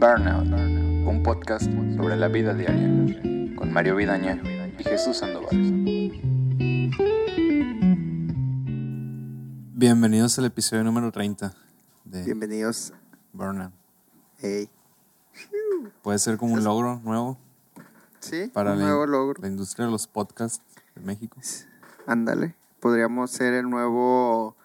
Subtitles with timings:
[0.00, 0.46] Burnout,
[1.06, 1.66] un podcast
[1.96, 2.88] sobre la vida diaria,
[3.54, 4.40] con Mario Vidaña
[4.78, 5.50] y Jesús Sandoval.
[9.74, 11.54] Bienvenidos al episodio número 30
[12.06, 12.94] de Bienvenidos.
[13.34, 13.72] Burnout.
[14.38, 14.70] Hey.
[16.02, 17.38] Puede ser como un logro nuevo
[18.20, 19.42] Sí, para un la, nuevo logro.
[19.42, 20.64] la industria de los podcasts
[20.94, 21.38] de México.
[22.06, 22.54] Ándale.
[22.80, 24.56] Podríamos ser el nuevo.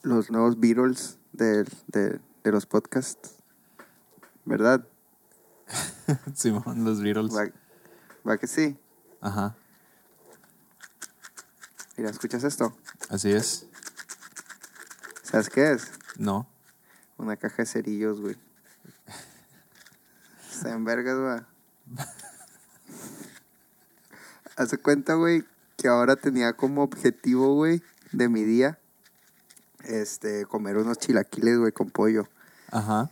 [0.00, 3.41] Los nuevos Beatles de, de, de los podcasts.
[4.44, 4.86] ¿Verdad?
[6.34, 7.34] Simón, los Beatles.
[7.34, 7.46] Va,
[8.28, 8.76] va que sí.
[9.20, 9.54] Ajá,
[11.96, 12.74] Mira, ¿escuchas esto?
[13.10, 13.66] así es.
[15.22, 15.92] ¿Sabes qué es?
[16.16, 16.48] No.
[17.18, 18.36] Una caja de cerillos, güey.
[20.50, 22.06] Se en vergas, güey.
[24.56, 25.44] Hace cuenta, güey,
[25.76, 27.82] que ahora tenía como objetivo, güey,
[28.12, 28.78] de mi día,
[29.84, 32.28] este, comer unos chilaquiles, güey, con pollo.
[32.70, 33.10] Ajá.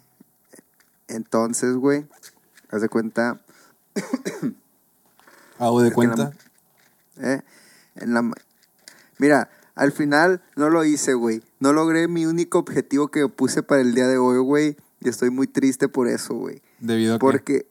[1.10, 2.06] Entonces, güey,
[2.70, 3.41] haz de cuenta,
[5.58, 6.33] Hago de que la- cuenta.
[7.19, 7.42] ¿eh?
[7.97, 8.36] En la, ma-
[9.19, 11.42] mira, al final no lo hice, güey.
[11.58, 14.77] No logré mi único objetivo que puse para el día de hoy, güey.
[15.00, 16.62] Y estoy muy triste por eso, güey.
[16.78, 17.20] Debido a que.
[17.20, 17.66] Porque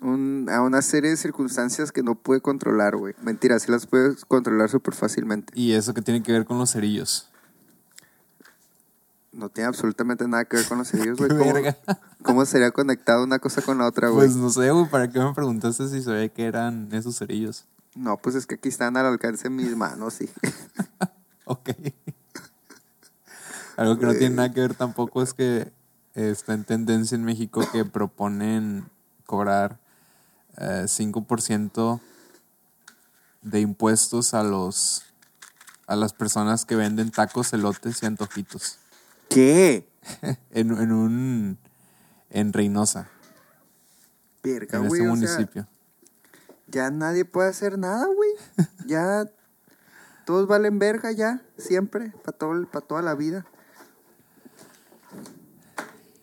[0.00, 3.14] un- a una serie de circunstancias que no pude controlar, güey.
[3.22, 5.52] Mentira, sí las puedes controlar súper fácilmente.
[5.56, 7.28] Y eso que tiene que ver con los cerillos.
[9.32, 11.30] No tiene absolutamente nada que ver con los cerillos, güey.
[11.30, 11.54] ¿Cómo,
[12.22, 14.26] cómo sería conectado una cosa con la otra, güey?
[14.26, 17.64] Pues no sé, güey, ¿para qué me preguntaste si sabía que eran esos cerillos?
[17.94, 20.30] No, pues es que aquí están al alcance de mis manos, sí.
[21.44, 21.70] Ok.
[23.76, 25.72] Algo que no tiene nada que ver tampoco es que
[26.14, 28.88] está en tendencia en México que proponen
[29.26, 29.80] cobrar
[30.56, 32.00] eh, 5%
[33.42, 35.02] de impuestos a los
[35.88, 38.78] a las personas que venden tacos, elotes y antojitos
[39.34, 39.88] ¿Qué?
[40.50, 41.58] en, en un
[42.30, 43.08] en Reynosa,
[44.42, 45.02] Verga, en güey.
[45.02, 45.66] este sea, municipio.
[46.68, 48.30] ya nadie puede hacer nada, güey.
[48.86, 49.26] Ya
[50.24, 53.44] todos valen verga ya, siempre, para todo, para toda la vida.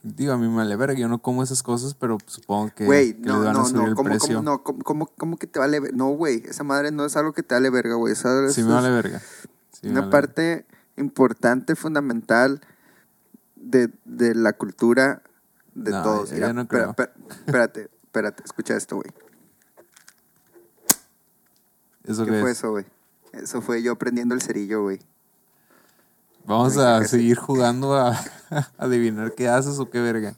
[0.02, 3.14] Digo, a mí me vale verga, yo no como esas cosas, pero supongo que, Güey,
[3.16, 4.36] que no, les van a no, subir no, el ¿cómo, precio.
[4.38, 7.18] cómo, no, cómo, cómo, cómo que te vale ver- No, güey, esa madre no es
[7.18, 8.14] algo que te vale verga, güey.
[8.14, 9.19] Esa es sí me vale verga.
[9.74, 10.09] Sí una vale verga.
[10.09, 10.66] parte
[10.96, 12.62] importante, fundamental
[13.59, 15.22] de, de la cultura
[15.75, 16.31] de No, todos.
[16.31, 16.96] Mira, no creo.
[17.46, 19.12] espérate, espérate, escucha esto, güey.
[22.06, 22.58] ¿Eso ¿Qué qué fue es?
[22.58, 22.86] eso, güey?
[23.34, 25.00] Eso fue yo prendiendo el cerillo, güey.
[26.46, 27.09] Vamos a sí.
[27.09, 28.12] seguir jugando a,
[28.50, 30.36] a adivinar qué haces o qué verga.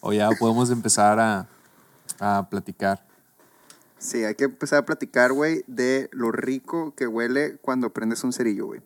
[0.00, 1.46] O ya podemos empezar a,
[2.18, 3.04] a platicar.
[3.98, 8.32] Sí, hay que empezar a platicar, güey, de lo rico que huele cuando prendes un
[8.32, 8.80] cerillo, güey.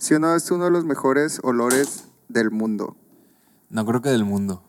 [0.00, 2.96] Si uno es uno de los mejores olores del mundo.
[3.68, 4.64] No creo que del mundo.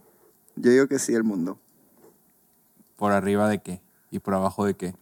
[0.58, 1.58] Yo digo que sí, del mundo.
[2.98, 3.82] ¿Por arriba de qué?
[4.12, 4.94] ¿Y por abajo de qué?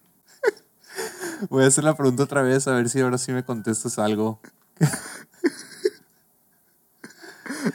[1.50, 4.40] Voy a hacer la pregunta otra vez a ver si ahora sí me contestas algo.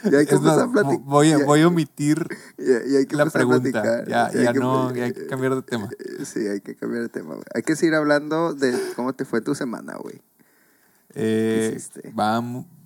[0.09, 1.05] Ya hay que Es empezar a platicar.
[1.05, 2.27] voy, a, voy a omitir
[2.57, 4.03] ya hay que la a pregunta.
[4.07, 5.89] Ya, Sí, ya que- no, ya hay que cambiar de tema.
[6.23, 7.45] Sí, hay que cambiar de tema, güey.
[7.53, 10.21] Hay que seguir hablando de cómo te fue tu semana, güey.
[11.15, 11.81] Eh,
[12.17, 12.41] va,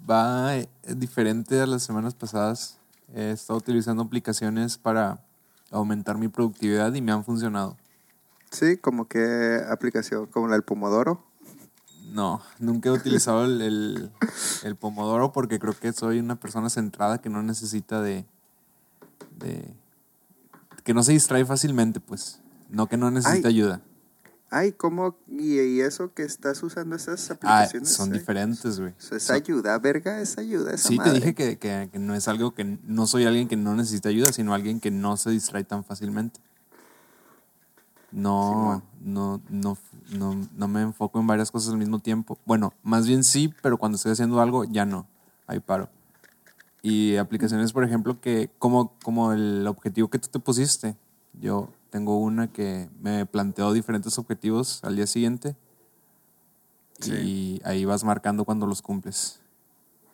[0.10, 2.78] va eh, diferente a las semanas pasadas.
[3.14, 5.26] He estado utilizando aplicaciones para
[5.72, 7.76] aumentar mi productividad y me han funcionado.
[8.52, 11.26] Sí, como que aplicación, como la del Pomodoro.
[12.12, 14.12] No, nunca he utilizado el, el,
[14.64, 18.26] el Pomodoro porque creo que soy una persona centrada que no necesita de,
[19.38, 19.74] de...
[20.84, 22.42] que no se distrae fácilmente, pues.
[22.70, 23.56] No que no necesita Ay.
[23.56, 23.82] ayuda.
[24.52, 25.18] Ay, ¿cómo?
[25.28, 27.90] ¿Y, y eso que estás usando esas Ah, aplicaciones?
[27.90, 28.94] son diferentes, güey.
[29.12, 30.74] Es ayuda, verga, es ayuda.
[30.74, 33.56] Esa Sí, te dije que, que- que no es algo que no soy alguien que
[33.58, 36.40] no necesita ayuda, sino alguien que no se distrae tan fácilmente.
[38.12, 39.78] No, no, no,
[40.18, 42.40] no, no me enfoco en varias cosas al mismo tiempo.
[42.46, 45.06] Bueno, más bien sí, pero cuando estoy haciendo algo ya no.
[45.46, 45.90] Ahí paro.
[46.82, 50.96] Y aplicaciones, por ejemplo, que como, como el objetivo que tú te pusiste.
[51.34, 55.56] Yo tengo una que me planteó diferentes objetivos al día siguiente.
[57.06, 59.40] Y ahí vas marcando cuando los cumples.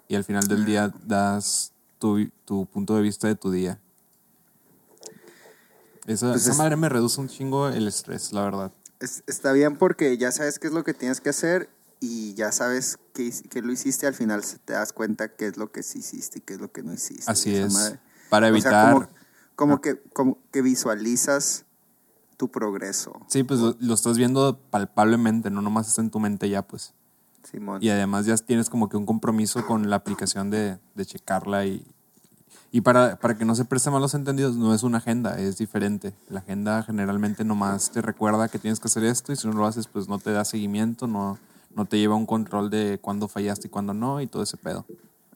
[0.08, 3.80] Y al final del día das tu, tu punto de vista de tu día.
[6.06, 8.72] Esa, Pues esa es- madre me reduce un chingo el estrés, la verdad.
[9.00, 11.70] Es- está bien porque ya sabes qué es lo que tienes que hacer
[12.00, 14.06] y ya sabes que, que lo hiciste.
[14.06, 16.72] Al final te das cuenta qué es lo que sí hiciste y qué es lo
[16.72, 17.30] que no hiciste.
[17.30, 17.74] Así es.
[17.74, 18.00] madre.
[18.30, 19.10] Para O sea, evitar...
[19.56, 21.66] como, como que, como que visualizas
[22.38, 26.50] tu progreso, Sí, pues lo, lo estás viendo palpablemente, no nomás está en tu mente
[26.50, 26.94] ya, pues.
[27.44, 27.82] Simón.
[27.82, 31.86] Y además ya tienes como que un compromiso con la aplicación de, de checarla y...
[32.72, 36.14] Y para, para que no se preste malos entendidos, no es una agenda, es diferente.
[36.28, 39.66] La agenda generalmente nomás te recuerda que tienes que hacer esto y si no lo
[39.66, 41.40] haces, pues no te da seguimiento, no,
[41.74, 44.86] no te lleva un control de cuándo fallaste y cuándo no y todo ese pedo.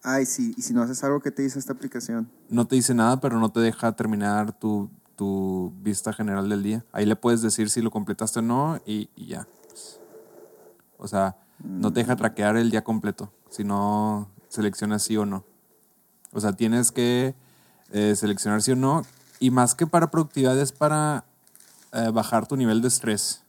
[0.03, 2.29] Ay, sí, y si no haces algo, ¿qué te dice esta aplicación?
[2.49, 6.85] No te dice nada, pero no te deja terminar tu, tu vista general del día.
[6.91, 9.47] Ahí le puedes decir si lo completaste o no y, y ya.
[10.97, 15.43] O sea, no te deja traquear el día completo, si no seleccionas sí o no.
[16.31, 17.35] O sea, tienes que
[17.91, 19.03] eh, seleccionar sí o no.
[19.39, 21.25] Y más que para productividad es para
[21.91, 23.43] eh, bajar tu nivel de estrés.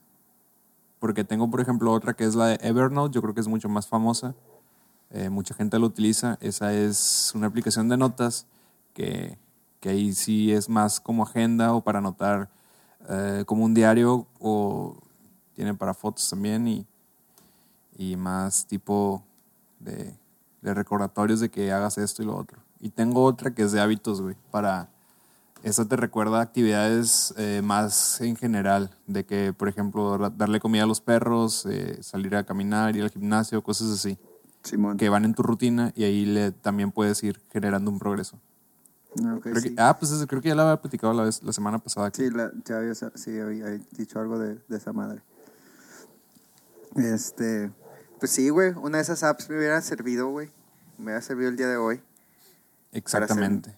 [0.98, 3.14] Porque tengo, por ejemplo, otra que es la de Evernote.
[3.14, 4.34] Yo creo que es mucho más famosa.
[5.12, 6.38] Eh, mucha gente la utiliza.
[6.40, 8.46] Esa es una aplicación de notas
[8.94, 9.38] que,
[9.80, 12.48] que ahí sí es más como agenda o para anotar
[13.08, 14.96] eh, como un diario o
[15.54, 16.86] tiene para fotos también y,
[17.98, 19.22] y más tipo
[19.80, 20.14] de,
[20.62, 22.58] recordatorios de que hagas esto y lo otro.
[22.78, 24.88] Y tengo otra que es de hábitos, güey, para...
[25.62, 30.84] Esa te recuerda actividades eh, más en general, de que, por ejemplo, da- darle comida
[30.84, 31.68] a los perros,
[32.00, 34.16] salir a caminar, ir al gimnasio, cosas así,
[34.62, 34.96] Simón.
[34.98, 38.38] que van en tu rutina y ahí le, también puedes ir generando un progreso.
[39.24, 41.78] Ah, que- ah, pues eso, creo que ya la había platicado la, vez, la semana
[41.78, 42.10] pasada.
[42.10, 43.66] que- Sí, la- ya había, sí, había
[43.96, 45.22] dicho algo de, de esa madre.
[46.96, 47.70] Este,
[48.18, 50.50] pues sí, güey, una de esas apps me hubiera servido, güey.
[50.98, 52.00] Me hubiera servido el día de hoy.
[52.92, 53.76] Exactamente.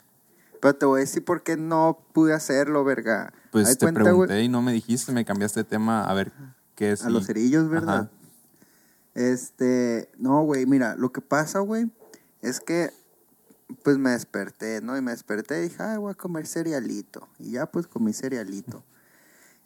[0.61, 3.32] Pero te voy a decir por qué no pude hacerlo, verga.
[3.50, 6.32] Pues te cuenta, pregunté y no me dijiste, me cambiaste de tema a ver
[6.75, 7.05] qué es.
[7.05, 7.94] A los cerillos, ¿verdad?
[7.96, 8.11] Ajá.
[9.14, 11.90] Este, no, güey, mira, lo que pasa, güey,
[12.40, 12.90] es que
[13.82, 14.96] pues me desperté, ¿no?
[14.96, 17.28] Y me desperté y dije, ay, voy a comer cerealito.
[17.38, 18.84] Y ya pues comí cerealito.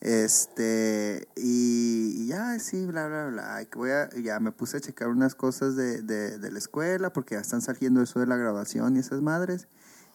[0.01, 3.65] Este, y, ya, sí, bla, bla, bla.
[3.65, 7.13] Que voy a, ya me puse a checar unas cosas de, de, de la escuela
[7.13, 9.69] porque ya están saliendo eso de la grabación y esas madres.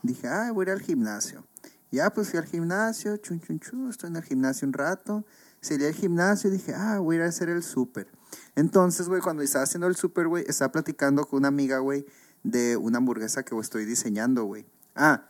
[0.03, 1.45] Dije, ay, voy a ir al gimnasio.
[1.91, 5.25] Ya, pues fui al gimnasio, chun, chun, chun, estoy en el gimnasio un rato.
[5.59, 8.07] Salí al gimnasio y dije, ah, voy a ir a hacer el súper.
[8.55, 12.05] Entonces, güey, cuando estaba haciendo el súper, güey, estaba platicando con una amiga, güey,
[12.43, 14.65] de una hamburguesa que estoy diseñando, güey.
[14.95, 15.23] Ah,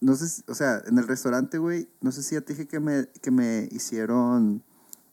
[0.00, 2.66] no sé, si- o sea, en el restaurante, güey, no sé si ya te dije
[2.68, 4.62] que me, que me hicieron,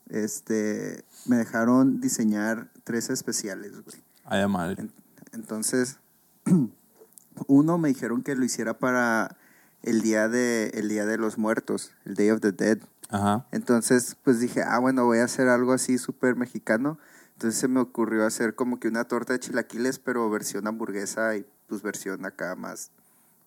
[0.08, 4.02] este, me dejaron diseñar tres especiales, güey.
[4.24, 4.82] Ay, madre.
[4.82, 4.92] En-
[5.32, 5.98] Entonces,
[7.46, 9.36] uno me dijeron que lo hiciera para
[9.82, 12.78] el día de, el día de los muertos, el Day of the Dead.
[13.10, 13.46] Ajá.
[13.52, 16.98] Entonces, pues dije, ah, bueno, voy a hacer algo así súper mexicano.
[17.38, 21.46] Entonces se me ocurrió hacer como que una torta de chilaquiles, pero versión hamburguesa y
[21.68, 22.90] pues versión acá más.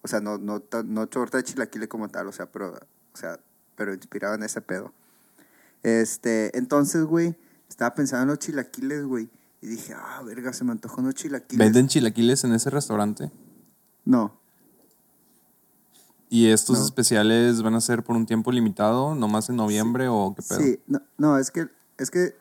[0.02, 3.38] O sea, no, no, no torta de chilaquiles como tal, o sea, pero, o sea,
[3.76, 4.94] pero inspirado en ese pedo.
[5.84, 7.36] Este, entonces, güey,
[7.68, 9.30] estaba pensando en los chilaquiles, güey.
[9.60, 11.60] Y dije, ah, verga, se me antojó unos chilaquiles.
[11.60, 13.30] ¿Venden chilaquiles en ese restaurante?
[14.06, 14.40] No,
[16.30, 16.86] ¿Y estos No.
[16.86, 20.60] especiales van a ser por un tiempo limitado, nomás en noviembre o qué pedo?
[20.62, 21.68] Sí, no, no, es que,
[21.98, 22.40] es que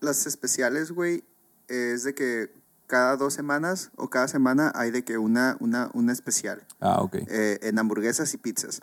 [0.00, 1.24] las especiales, güey,
[1.68, 2.50] es de que
[2.86, 7.16] cada dos semanas o cada semana hay de que una, una, una especial Ah, ok.
[7.28, 8.80] eh, en hamburguesas y pizzas.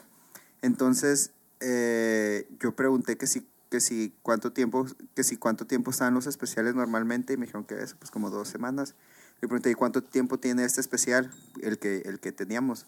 [0.62, 4.86] Entonces, eh, yo pregunté que si, que si cuánto tiempo,
[5.16, 8.30] que si cuánto tiempo están los especiales normalmente y me dijeron que eso, pues como
[8.30, 8.94] dos semanas.
[9.42, 11.32] Le pregunté, ¿y cuánto tiempo tiene este especial,
[11.62, 12.86] el que, el que teníamos?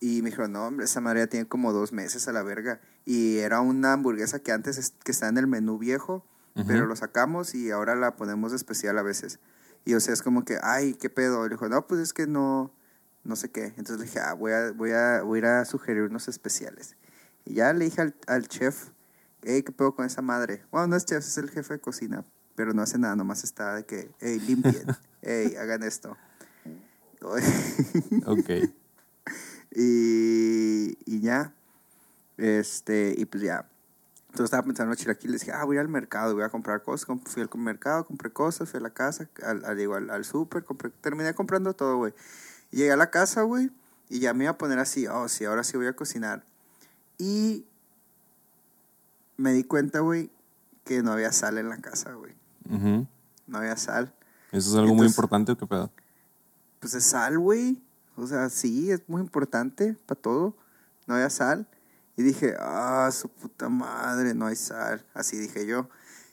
[0.00, 2.80] Y me dijeron, no, hombre, esa madre ya tiene como dos meses a la verga.
[3.04, 6.24] Y era una hamburguesa que antes es- que está en el menú viejo,
[6.66, 9.38] pero lo sacamos y ahora la ponemos especial a veces.
[9.84, 11.44] Y o sea, es como que, ay, ¿qué pedo?
[11.44, 12.72] Le dijo, no, pues es que no,
[13.24, 13.66] no sé qué.
[13.76, 16.96] Entonces le dije, ah, voy a, voy a, voy a ir a sugerir unos especiales.
[17.44, 18.90] Y ya le dije al, al chef,
[19.42, 20.64] hey, ¿qué pedo con esa madre?
[20.70, 22.24] Bueno, no es chef, es el jefe de cocina,
[22.54, 24.86] pero no hace nada, nomás está de que, hey, limpien,
[25.22, 26.16] hey, hagan esto.
[28.26, 28.50] Ok.
[29.74, 31.52] y, y ya,
[32.36, 33.68] este, y pues ya.
[34.28, 37.08] Entonces estaba pensando en chilaquiles, dije, ah, voy al mercado, voy a comprar cosas.
[37.24, 40.64] Fui al mercado, compré cosas, fui a la casa, al, al, al, al súper,
[41.00, 42.12] terminé comprando todo, güey.
[42.70, 43.70] Llegué a la casa, güey,
[44.08, 46.44] y ya me iba a poner así, oh, sí, ahora sí voy a cocinar.
[47.16, 47.66] Y
[49.36, 50.30] me di cuenta, güey,
[50.84, 52.34] que no había sal en la casa, güey.
[52.68, 54.14] No había sal.
[54.52, 55.90] ¿Eso es algo muy importante o qué pedo?
[56.80, 57.82] Pues es sal, güey.
[58.16, 60.56] O sea, sí, es muy importante para todo.
[61.06, 61.66] No había sal.
[62.18, 65.06] Y dije, ah, su puta madre, no hay sal.
[65.14, 65.88] Así dije yo.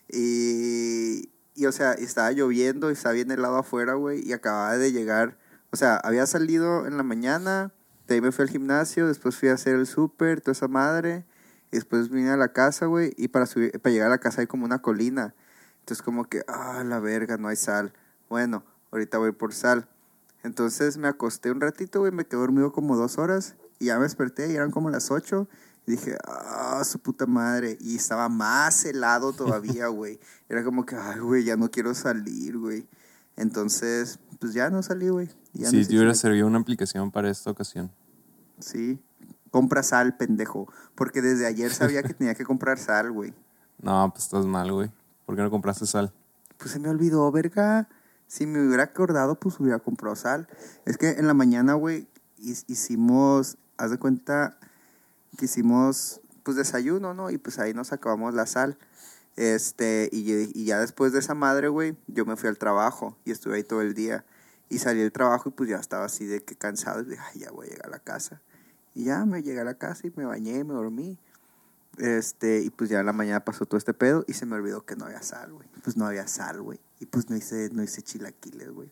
[0.10, 4.28] Y, y o sea, estaba lloviendo y estaba bien helado afuera, güey.
[4.28, 5.38] Y acababa de llegar.
[5.70, 7.72] O sea, había salido en la mañana.
[8.08, 9.08] De ahí me fui al gimnasio.
[9.08, 11.24] Después fui a hacer el súper, toda esa madre.
[11.72, 13.14] Y después vine a la casa, güey.
[13.16, 15.36] Y para, subir, para llegar a la casa hay como una colina.
[15.82, 17.94] Entonces, como que, ah, la verga, no hay sal.
[18.28, 19.88] Bueno, ahorita voy por sal.
[20.42, 24.04] Entonces me acosté un ratito, güey, me quedé dormido como dos horas Y ya me
[24.04, 25.48] desperté y eran como las 8.
[25.88, 27.78] Y dije, ah, su puta madre.
[27.80, 30.20] Y estaba más helado todavía, güey.
[30.50, 32.88] Era como que, ay, güey, ya no quiero salir, güey.
[33.38, 35.28] Entonces, pues ya no salí, güey.
[35.54, 37.92] Ya no Sí, hice te hubiera servido una aplicación para esta ocasión.
[38.60, 39.00] Sí.
[39.52, 40.68] Compra sal, pendejo.
[40.96, 43.34] Porque desde ayer sabía que tenía que comprar sal, güey.
[43.82, 44.92] No, pues estás mal, güey.
[45.26, 46.14] ¿Por qué no compraste sal?
[46.58, 47.90] Pues se me olvidó, verga.
[48.28, 50.48] Si me hubiera acordado, pues hubiera comprado sal.
[50.86, 54.58] Es que en la mañana, güey, hi- hicimos, haz de cuenta
[55.36, 57.30] que hicimos, pues desayuno, ¿no?
[57.30, 58.78] Y pues ahí nos acabamos la sal.
[59.36, 63.58] Este, y, ya después de esa madre, güey, yo me fui al trabajo y estuve
[63.58, 64.26] ahí todo el día.
[64.70, 67.02] Y salí del trabajo y pues ya estaba así de que cansado.
[67.02, 68.42] Y dije, ay, ya voy a llegar a la casa.
[68.94, 71.20] Y ya me llegué a la casa y me bañé, me dormí.
[71.98, 74.86] Este, y pues ya en la mañana pasó todo este pedo y se me olvidó
[74.86, 75.68] que no había sal, güey.
[75.84, 76.80] Pues no había sal, güey.
[77.00, 78.92] Y pues no hice, no hice chilaquiles, güey.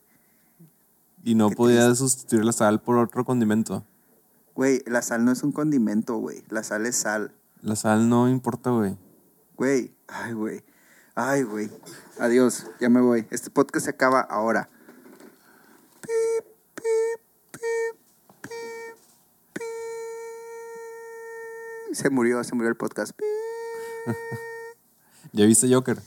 [1.23, 3.85] Y no Qué podías sustituir la sal por otro condimento.
[4.55, 6.43] Güey, la sal no es un condimento, güey.
[6.49, 7.33] La sal es sal.
[7.61, 8.97] La sal no importa, güey.
[9.55, 10.63] Güey, ay, güey.
[11.15, 11.71] Ay, güey.
[12.19, 13.27] Adiós, ya me voy.
[13.31, 14.69] Este podcast se acaba ahora.
[16.01, 16.45] Pip,
[16.75, 17.99] pip, pip.
[21.93, 23.17] Se murió, se murió el podcast.
[25.33, 25.97] ¿Ya viste Joker?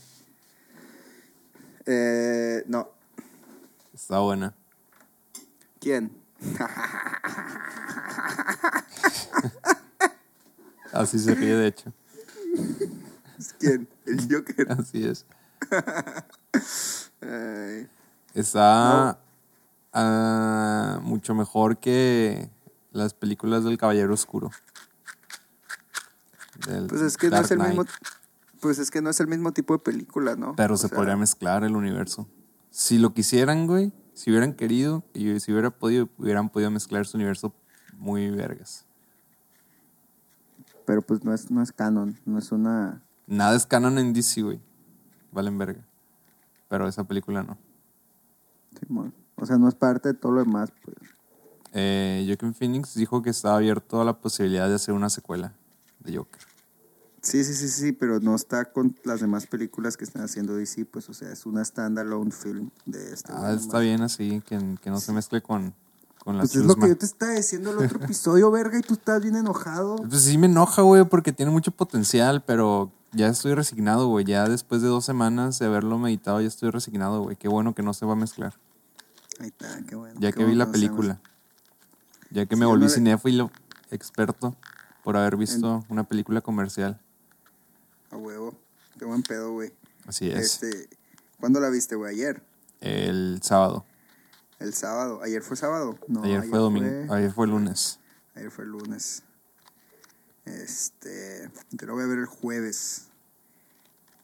[1.85, 2.89] Eh, no.
[3.93, 4.53] Está buena.
[5.79, 6.16] ¿Quién?
[10.93, 11.93] Así se ríe, de hecho.
[13.59, 13.87] ¿Quién?
[14.05, 14.71] El Joker.
[14.71, 15.25] Así es.
[18.33, 19.19] Está
[19.93, 22.49] ah, mucho mejor que
[22.91, 24.51] las películas del Caballero Oscuro.
[26.67, 27.85] Del pues es que no es el mismo.
[28.59, 30.55] Pues es que no es el mismo tipo de película, ¿no?
[30.55, 32.27] Pero O se sea, podría mezclar el universo.
[32.71, 37.17] Si lo quisieran, güey, si hubieran querido y si hubiera podido, hubieran podido mezclar su
[37.17, 37.53] universo
[37.99, 38.83] muy vergas.
[40.87, 43.03] Pero pues no es, no es canon, no es una.
[43.27, 44.59] Nada es canon en DC, güey.
[45.31, 45.85] Valen verga.
[46.67, 47.59] Pero esa película no.
[48.79, 49.13] Simón.
[49.35, 50.97] O sea, no es parte de todo lo demás, pues.
[51.73, 55.53] Eh, Joaquin Phoenix dijo que estaba abierto a la posibilidad de hacer una secuela
[55.99, 56.41] de Joker.
[57.27, 60.85] Sí, sí, sí, sí, pero no está con las demás películas que están haciendo DC,
[60.85, 63.33] pues, o sea, es una standalone film de este.
[63.35, 65.73] Ah, está bien así, que, que no se mezcle con,
[66.23, 68.81] con la Pues es lo que yo te estaba diciendo el otro episodio, verga, y
[68.81, 69.97] tú estás bien enojado.
[69.97, 74.23] Pues sí me enoja, güey, porque tiene mucho potencial, pero ya estoy resignado, güey.
[74.23, 77.35] Ya después de dos semanas de haberlo meditado, ya estoy resignado, güey.
[77.35, 78.53] Qué bueno que no se va a mezclar.
[79.41, 80.17] Ahí está, qué bueno.
[80.21, 81.19] Ya qué que vi la película.
[82.31, 83.51] Ya que Sí, me volví no le- cinéfilo
[83.91, 84.55] experto
[85.03, 87.01] por haber visto una película comercial.
[88.11, 88.57] A huevo.
[88.97, 89.73] Qué buen pedo, güey.
[90.05, 90.61] Así es.
[90.61, 90.89] Este,
[91.39, 92.13] ¿Cuándo la viste, güey?
[92.13, 92.41] Ayer.
[92.79, 93.85] El sábado.
[94.59, 95.21] El sábado.
[95.21, 95.97] ¿Ayer fue sábado?
[96.07, 97.13] No, ayer, fue domingo.
[97.13, 97.99] Ayer fue lunes.
[98.35, 99.23] Ayer fue lunes.
[100.45, 101.51] Este.
[101.71, 103.07] Yo lo voy a ver el jueves.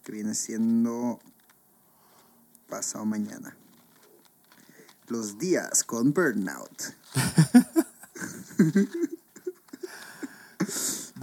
[0.03, 1.19] Que viene siendo.
[2.69, 3.55] Pasado mañana.
[5.07, 6.95] Los días con Burnout.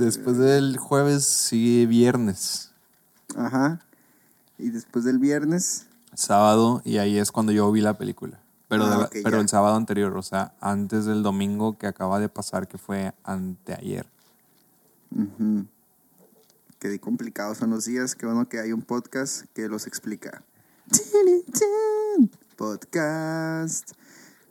[0.00, 2.70] Después del jueves sigue viernes.
[3.36, 3.80] Ajá.
[4.58, 5.86] Y después del viernes.
[6.14, 8.40] Sábado, y ahí es cuando yo vi la película.
[8.68, 9.40] Pero, Ah, de la- ok, pero ya.
[9.42, 14.06] el sábado anterior, o sea, antes del domingo que acaba de pasar, que fue anteayer.
[16.78, 18.14] Que di complicados son los días.
[18.14, 20.42] Qué bueno que hay un podcast que los explica.
[22.56, 23.92] Podcast.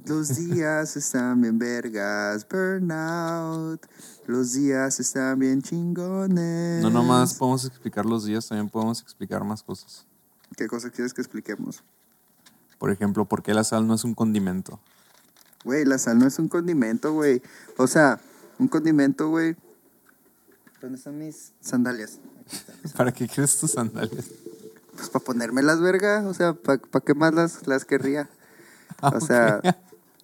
[0.06, 2.48] Los días están bien vergas.
[2.48, 3.86] Burnout.
[4.26, 6.82] Los días están bien chingones.
[6.82, 10.06] No nomás podemos explicar los días, también podemos explicar más cosas.
[10.56, 11.84] ¿Qué cosa quieres que expliquemos?
[12.78, 14.80] Por ejemplo, ¿por qué la sal no es un condimento?
[15.66, 17.42] Güey, la sal no es un condimento, güey.
[17.78, 18.22] O sea,
[18.58, 19.58] un condimento, güey.
[20.82, 22.20] ¿Dónde están mis sandalias?
[22.40, 22.76] Aquí están.
[22.98, 24.26] ¿Para qué quieres tus sandalias?
[24.96, 28.30] Pues para ponerme las verga, o sea, ¿para qué más las, las querría?
[29.02, 29.62] O sea,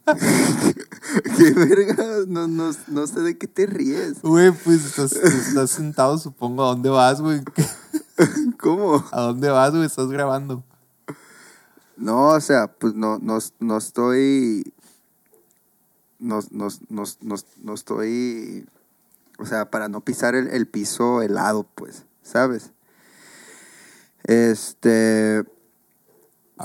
[1.37, 2.25] ¿qué verga?
[2.27, 4.21] No, no, no sé de qué te ríes.
[4.21, 6.63] Güey, pues estás, estás sentado, supongo.
[6.63, 7.41] ¿A dónde vas, güey?
[8.59, 9.03] ¿Cómo?
[9.11, 9.85] ¿A dónde vas, güey?
[9.85, 10.63] Estás grabando.
[11.97, 14.73] No, o sea, pues no, no, no estoy.
[16.19, 18.67] No, no, no, no, no estoy.
[19.39, 22.71] O sea, para no pisar el, el piso helado, pues, ¿sabes?
[24.23, 25.43] Este.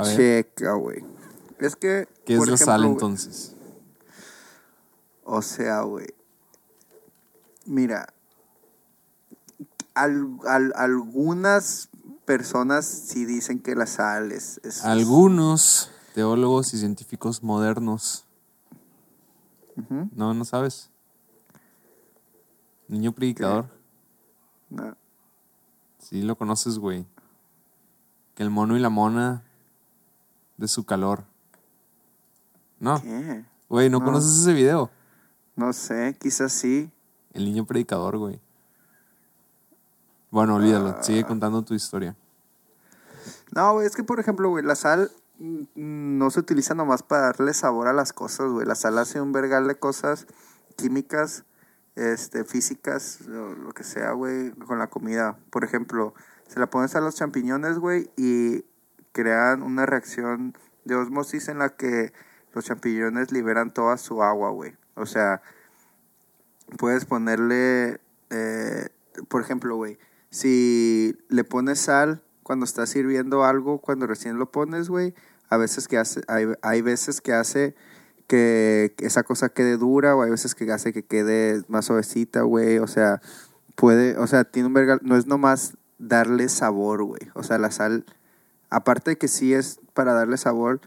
[0.04, 1.04] Checa, güey.
[1.60, 2.08] Es que.
[2.24, 3.54] ¿qué es por la ejemplo, sal entonces?
[5.24, 6.06] O sea, güey.
[7.66, 8.12] Mira.
[9.94, 11.88] al- al- algunas
[12.24, 14.60] personas sí dicen que la sal es.
[14.64, 18.24] es- Algunos teólogos y científicos modernos.
[20.14, 20.90] No, no sabes.
[22.88, 23.66] Niño predicador.
[24.68, 24.96] No.
[25.98, 27.06] Sí, lo conoces, güey.
[28.34, 29.42] Que el mono y la mona
[30.56, 31.24] de su calor.
[32.80, 33.44] No, ¿Qué?
[33.68, 34.04] güey, ¿no, No.
[34.06, 34.90] conoces ese video?
[35.54, 36.90] No sé, quizás sí.
[37.32, 38.40] El niño predicador, güey.
[40.30, 40.96] Bueno, olvídalo.
[40.98, 41.02] Ah.
[41.02, 42.16] Sigue contando tu historia.
[43.52, 47.22] No, güey, es que por ejemplo, güey, la sal mm, no se utiliza nomás para
[47.26, 48.66] darle sabor a las cosas, güey.
[48.66, 50.26] La sal hace un vergal de cosas
[50.76, 51.44] químicas,
[51.96, 55.36] este, físicas, lo, lo que sea, güey, con la comida.
[55.50, 56.14] Por ejemplo,
[56.48, 58.64] se la pones a los champiñones, güey, y
[59.12, 62.12] crean una reacción de osmosis en la que
[62.52, 64.74] los champiñones liberan toda su agua, güey.
[64.94, 65.42] O sea,
[66.78, 68.88] puedes ponerle, eh,
[69.28, 69.98] por ejemplo, güey,
[70.30, 75.14] si le pones sal cuando estás sirviendo algo, cuando recién lo pones, güey,
[75.48, 77.74] a veces que hace, hay, hay veces que hace
[78.26, 82.78] que esa cosa quede dura o hay veces que hace que quede más suavecita, güey,
[82.78, 83.20] o sea,
[83.74, 87.72] puede, o sea, tiene un vergal, no es nomás darle sabor, güey, o sea, la
[87.72, 88.04] sal,
[88.68, 90.80] aparte de que sí es para darle sabor,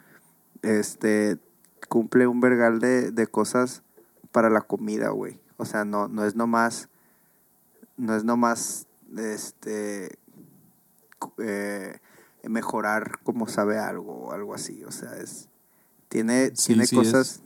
[0.62, 1.38] este,
[1.87, 3.83] cumple un vergal de, de cosas
[4.31, 6.89] para la comida, güey, o sea, no, no es nomás,
[7.97, 8.87] no es nomás,
[9.17, 10.17] este,
[11.37, 11.99] eh,
[12.43, 15.49] mejorar como sabe algo o algo así, o sea, es,
[16.09, 17.27] tiene, Sí, tiene sí cosas...
[17.27, 17.43] es.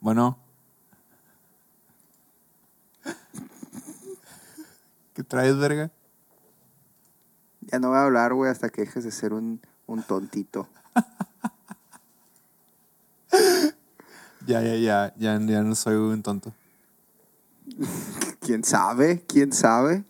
[0.00, 0.38] Bueno.
[5.14, 5.90] ¿Qué traes, verga?
[7.70, 10.68] Ya no voy a hablar, güey, hasta que dejes de ser un, un tontito.
[14.46, 16.52] Ya, ya, ya, ya, ya no soy un tonto.
[18.40, 19.24] ¿Quién sabe?
[19.26, 20.04] ¿Quién sabe?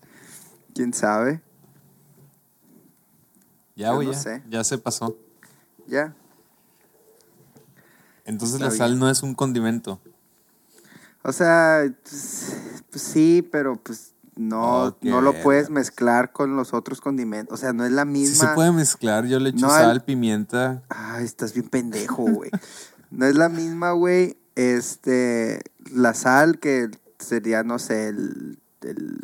[0.75, 1.41] ¿Quién sabe?
[3.75, 4.43] Ya, güey, no ya, sé.
[4.51, 5.17] ya se pasó.
[5.87, 6.15] Ya.
[8.27, 9.01] Entonces Está la sal bien.
[9.01, 10.01] no es un condimento.
[11.23, 17.01] O sea, pues, pues sí, pero pues no, no lo puedes mezclar con los otros
[17.01, 17.59] condimentos.
[17.59, 18.49] O sea, no es la misma.
[18.51, 20.83] se puede mezclar, yo le echo No, sal, pimienta.
[20.89, 22.51] Ay, estás bien pendejo, güey.
[23.11, 24.37] no es la misma, güey.
[24.55, 29.21] Este, la sal que sería, no sé, el, el-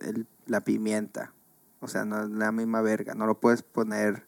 [0.00, 1.32] el- la pimienta.
[1.80, 3.14] O sea, no es la misma verga.
[3.14, 4.26] No lo puedes poner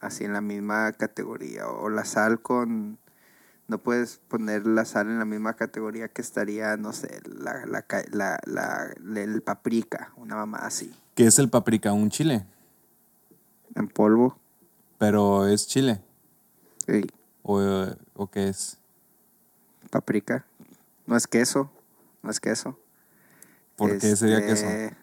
[0.00, 1.68] así en la misma categoría.
[1.68, 2.98] O la sal con...
[3.74, 7.84] No puedes poner la sal en la misma categoría que estaría, no sé, la, la,
[8.12, 11.92] la, la- el paprika, una mamá así, ¿Qué es el paprika?
[11.92, 12.46] Un chile.
[13.74, 14.38] en polvo.
[14.98, 16.00] Pero es chile.
[16.86, 17.04] Ey,
[17.42, 17.60] ¿O,
[18.14, 18.78] o qué es?
[19.90, 20.44] paprika.
[21.08, 21.68] No es queso,
[22.22, 22.78] no es queso.
[23.74, 24.66] ¿Por qué sería queso?
[24.66, 24.96] Este,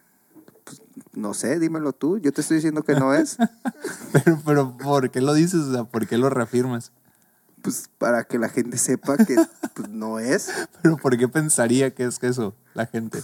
[0.64, 0.80] pues,
[1.12, 2.16] no sé, dímelo tú.
[2.16, 3.36] Yo te estoy diciendo que no es.
[4.14, 5.60] Pero, pero, ¿por qué lo dices?
[5.60, 6.90] O sea, ¿por qué lo reafirmas?
[7.62, 9.36] Pues para que la gente sepa que
[9.74, 10.50] pues, no es.
[10.82, 13.20] ¿Pero por qué pensaría que es queso la gente?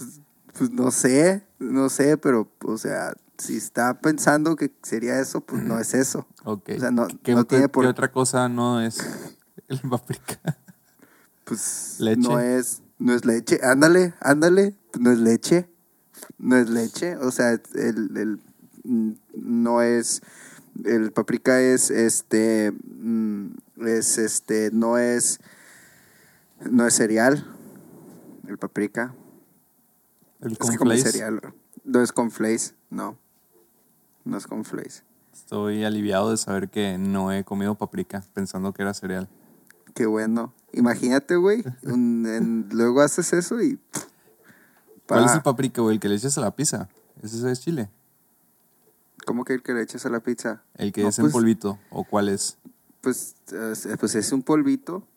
[0.57, 5.63] Pues no sé, no sé, pero, o sea, si está pensando que sería eso, pues
[5.63, 6.27] no es eso.
[6.43, 6.69] Ok.
[6.75, 8.97] O sea, no- ¿Qué, no tiene por- qué otra cosa no es
[9.67, 10.57] el paprika?
[11.45, 12.21] Pues Leche.
[12.21, 13.59] no es, no es leche.
[13.63, 15.69] Ándale, ándale, no es leche.
[16.37, 17.15] No es leche.
[17.17, 18.39] O sea, el, el,
[18.83, 20.21] mm, no es,
[20.83, 23.47] el paprika es, este, mm,
[23.87, 25.39] es, este, no es,
[26.69, 27.45] no es cereal.
[28.47, 29.13] El paprika.
[30.41, 31.53] El Es como cereal.
[31.83, 33.17] No es con flakes, no.
[34.25, 35.03] No es con flakes.
[35.33, 39.29] Estoy aliviado de saber que no he comido paprika pensando que era cereal.
[39.93, 40.53] Qué bueno.
[40.73, 41.63] Imagínate, güey.
[41.83, 43.79] luego haces eso y.
[45.07, 45.95] ¿Cuál es el paprika, güey?
[45.95, 46.87] El que le echas a la pizza.
[47.23, 47.89] Ese es chile.
[49.25, 50.63] ¿Cómo que el que le echas a la pizza?
[50.75, 51.79] El que No, es en pues, polvito.
[51.89, 52.57] ¿O cuál es?
[53.01, 55.07] Pues, eh, pues es un polvito,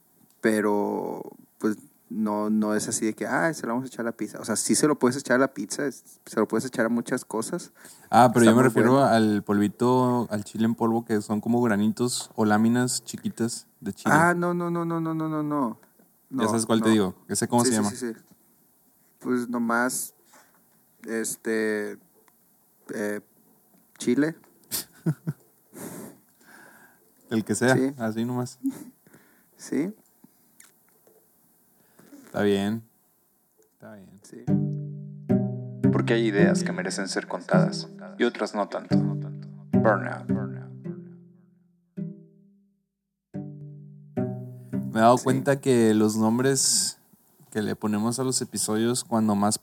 [0.41, 1.23] pero
[1.59, 1.77] pues
[2.09, 4.39] no, no es así de que, ah, se lo vamos a echar a la pizza.
[4.39, 6.89] O sea, sí se lo puedes echar a la pizza, se lo puedes echar a
[6.89, 7.73] muchas cosas.
[8.11, 9.07] Ah, pero Está yo me refiero bueno.
[9.07, 14.15] al polvito, al chile en polvo, que son como granitos o láminas chiquitas de chile.
[14.15, 15.79] Ah, no, no, no, no, no, no, no, no.
[16.31, 17.15] ya sabes cuál te digo.
[17.29, 17.91] Ese cómo Sí, se sí, llama.
[17.91, 18.21] sí, sí.
[19.19, 20.15] Pues nomás,
[21.07, 21.99] este,
[22.95, 23.21] eh,
[23.99, 24.37] chile.
[27.33, 27.93] El que sea, Sí.
[27.99, 28.59] así nomás.
[29.57, 29.93] Sí,
[32.27, 32.83] Está bien.
[33.73, 34.09] Está bien.
[34.23, 34.45] sí.
[35.93, 38.97] Porque hay ideas que merecen ser contadas y otras no tanto.
[39.73, 40.29] Burnout.
[44.93, 46.99] Me he dado cuenta que los nombres
[47.51, 49.59] que le ponemos a los episodios cuando más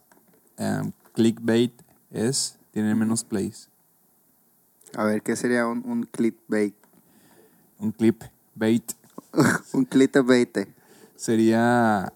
[0.57, 1.73] em, clickbait
[2.11, 3.69] es, tienen menos plays.
[4.95, 6.75] A ver, ¿qué sería un, un clickbait?
[7.79, 8.23] Un clip
[8.55, 8.83] bait.
[9.73, 10.67] Un clickbait.
[11.15, 12.13] Sería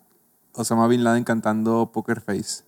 [0.53, 2.63] Osama Bin Laden cantando Poker Face.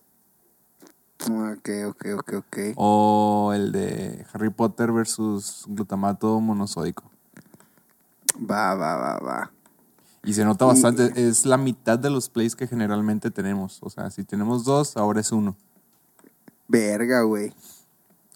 [1.24, 2.58] Ok, ok, ok, ok.
[2.76, 7.04] O el de Harry Potter versus glutamato monosódico.
[8.38, 9.52] Va, va, va, va.
[10.24, 13.78] Y se nota bastante, es la mitad de los plays que generalmente tenemos.
[13.80, 15.56] O sea, si tenemos dos, ahora es uno.
[16.68, 17.54] Verga, güey.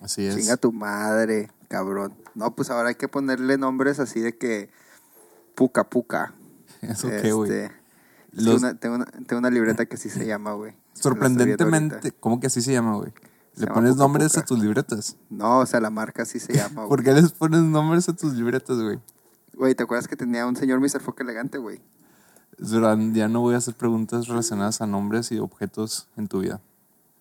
[0.00, 0.36] Así es.
[0.36, 2.12] Chinga tu madre, cabrón.
[2.34, 4.68] No, pues ahora hay que ponerle nombres así de que.
[5.54, 6.34] Puca, puca.
[6.82, 7.50] ¿Eso qué, güey?
[7.50, 7.72] Este,
[8.32, 10.74] Los- una- tengo, una, tengo una libreta que así se llama, güey.
[10.92, 12.12] Sorprendentemente.
[12.12, 13.12] ¿cómo que así se llama, güey?
[13.56, 14.40] Le pones Puca nombres Puca.
[14.40, 15.16] a tus libretas.
[15.30, 17.14] No, o sea, la marca así se llama, ¿Por güey.
[17.14, 18.98] qué les pones nombres a tus libretas, güey?
[19.54, 21.00] Güey, ¿te acuerdas que tenía un señor Mr.
[21.00, 21.80] Fock elegante, güey?
[22.58, 26.60] Ya no voy a hacer preguntas relacionadas a nombres y objetos en tu vida.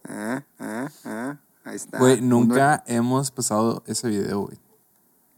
[0.08, 1.38] Ah, ah, ah.
[1.70, 2.00] Ahí está.
[2.00, 4.58] Güey, Uno- nunca hemos pasado ese video, güey.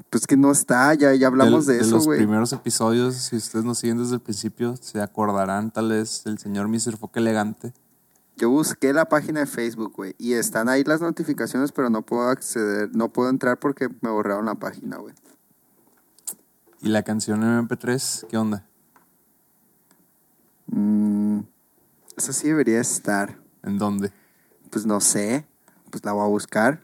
[0.09, 2.19] Pues que no está, ya, ya hablamos de, eso, los güey.
[2.19, 6.67] primeros episodios, si ustedes nos siguen desde el principio, se acordarán tal vez del señor
[6.69, 6.97] Mr.
[6.97, 7.73] Foque Elegante.
[8.37, 12.29] Yo busqué la página de Facebook, güey, y están ahí las notificaciones, pero no puedo
[12.29, 15.13] acceder, no puedo entrar porque me borraron la página, güey.
[16.81, 18.65] Y la canción MP3, ¿qué onda?
[20.67, 21.41] Mm,
[22.17, 23.37] esa sí debería estar.
[23.63, 24.11] ¿En dónde?
[24.71, 25.45] Pues no sé,
[25.91, 26.81] pues la voy a buscar.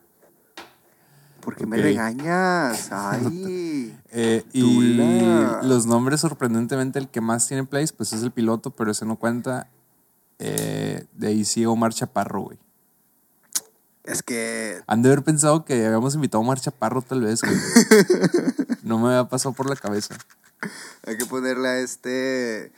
[1.41, 2.89] ¿Por qué me regañas?
[2.91, 3.98] Ay.
[4.12, 4.96] Eh, y
[5.63, 9.15] los nombres, sorprendentemente, el que más tiene plays, pues es el piloto, pero ese no
[9.15, 9.70] cuenta.
[10.39, 12.60] Eh, de ahí sí Omar Chaparro, güey.
[14.04, 17.56] Es que Han de haber pensado que habíamos invitado a Omar Chaparro, tal vez, güey.
[18.84, 20.15] no me había pasado por la cabeza.
[21.06, 22.72] hay que ponerle a este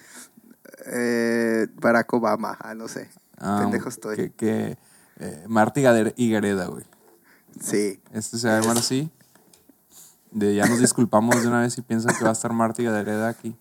[0.86, 3.10] eh, Barack Obama, ah, no sé.
[3.38, 4.16] Ah, Pendejo estoy.
[4.16, 4.78] Que, que,
[5.20, 6.86] eh, Marta Higadera- Higareda, güey.
[7.60, 8.00] Sí.
[8.14, 9.12] Este se va a llamar así.
[10.32, 13.28] De ya nos disculpamos de una vez si piensan que va a estar Marta Higadera
[13.28, 13.56] aquí.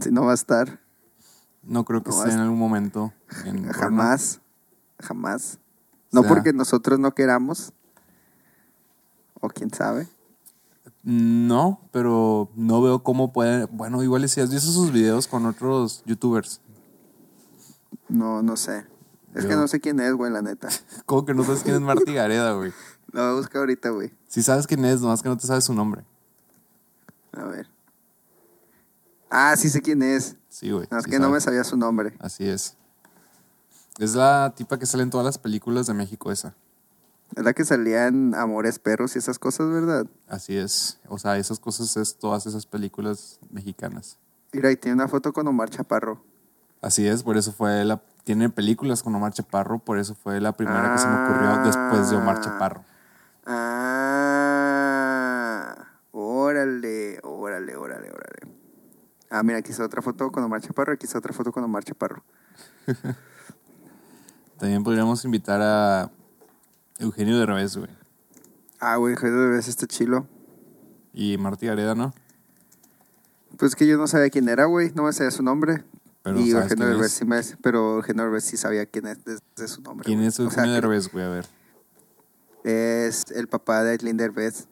[0.00, 0.80] Sí, no va a estar.
[1.62, 3.12] No creo que No, esté es- en algún momento.
[3.44, 3.68] en.
[3.72, 4.40] Jamás.
[5.00, 5.58] Jamás.
[6.10, 7.72] No O sea- porque nosotros no queramos.
[9.40, 10.08] O quién sabe.
[11.04, 13.64] No, pero no veo cómo puede.
[13.66, 16.60] Bueno, igual y si has visto sus videos con otros youtubers.
[18.08, 18.86] No, no sé.
[19.34, 20.68] Es Yo- que no sé quién es, güey, la neta.
[21.06, 22.72] ¿Cómo que no sabes quién es Marta Higareda, güey?
[23.12, 24.12] Lo voy a buscar ahorita, güey.
[24.28, 26.04] Si sabes quién es, nomás que no te sabes su nombre.
[27.32, 27.68] A ver.
[29.30, 30.36] Ah, sí sé quién es.
[30.48, 30.86] Sí, güey.
[30.90, 32.14] No, es sí que no me sabía su nombre.
[32.18, 32.76] Así es.
[33.98, 36.54] Es la tipa que sale en todas las películas de México, esa.
[37.34, 40.06] Es la que salía en Amores Perros y esas cosas, ¿verdad?
[40.28, 40.98] Así es.
[41.08, 44.18] O sea, esas cosas es todas esas películas mexicanas.
[44.52, 46.22] Mira, y tiene una foto con Omar Chaparro.
[46.82, 48.02] Así es, por eso fue la.
[48.24, 52.08] Tiene películas con Omar Chaparro, por eso fue la primera que se me ocurrió después
[52.10, 52.84] de Omar Chaparro.
[53.44, 54.56] Ah,
[56.12, 58.48] órale, órale, órale, órale.
[59.28, 61.82] Ah, mira, aquí está otra foto con Omar Chaparro, aquí está otra foto con Omar
[61.82, 62.22] Chaparro.
[64.58, 66.08] También podríamos invitar a
[67.00, 67.90] Eugenio de Revés, güey.
[68.78, 70.26] Ah, güey, Eugenio Derbez está chilo.
[71.12, 72.12] Y Marta Gareda, ¿no?
[73.56, 75.84] Pues que yo no sabía quién era, güey, no me sabía su nombre.
[76.22, 79.68] Pero y ¿sabes Eugenio Derbez sí me pero Eugenio Derbez sí sabía quién es desde
[79.68, 80.04] su nombre.
[80.04, 80.28] ¿Quién güey.
[80.28, 81.24] es O Eugenio sea, de Revés, güey?
[81.24, 81.46] A ver.
[82.64, 84.66] Es el papá de Aislinn Derbez.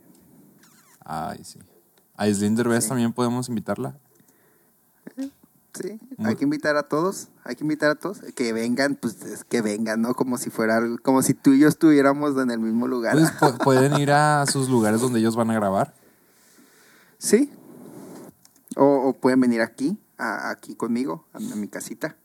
[1.04, 1.58] Ay, sí.
[2.16, 3.96] A Islín Derbez también podemos invitarla.
[5.72, 9.22] Sí, Muy- hay que invitar a todos, hay que invitar a todos, que vengan, pues
[9.22, 10.14] es que vengan, ¿no?
[10.14, 13.12] Como si fuera, como si tú y yo estuviéramos en el mismo lugar.
[13.14, 15.94] Pues pu- pueden ir a sus lugares donde ellos van a grabar.
[17.18, 17.50] Sí.
[18.76, 22.16] O, o pueden venir aquí, a- aquí conmigo, a, mi- a mi casita.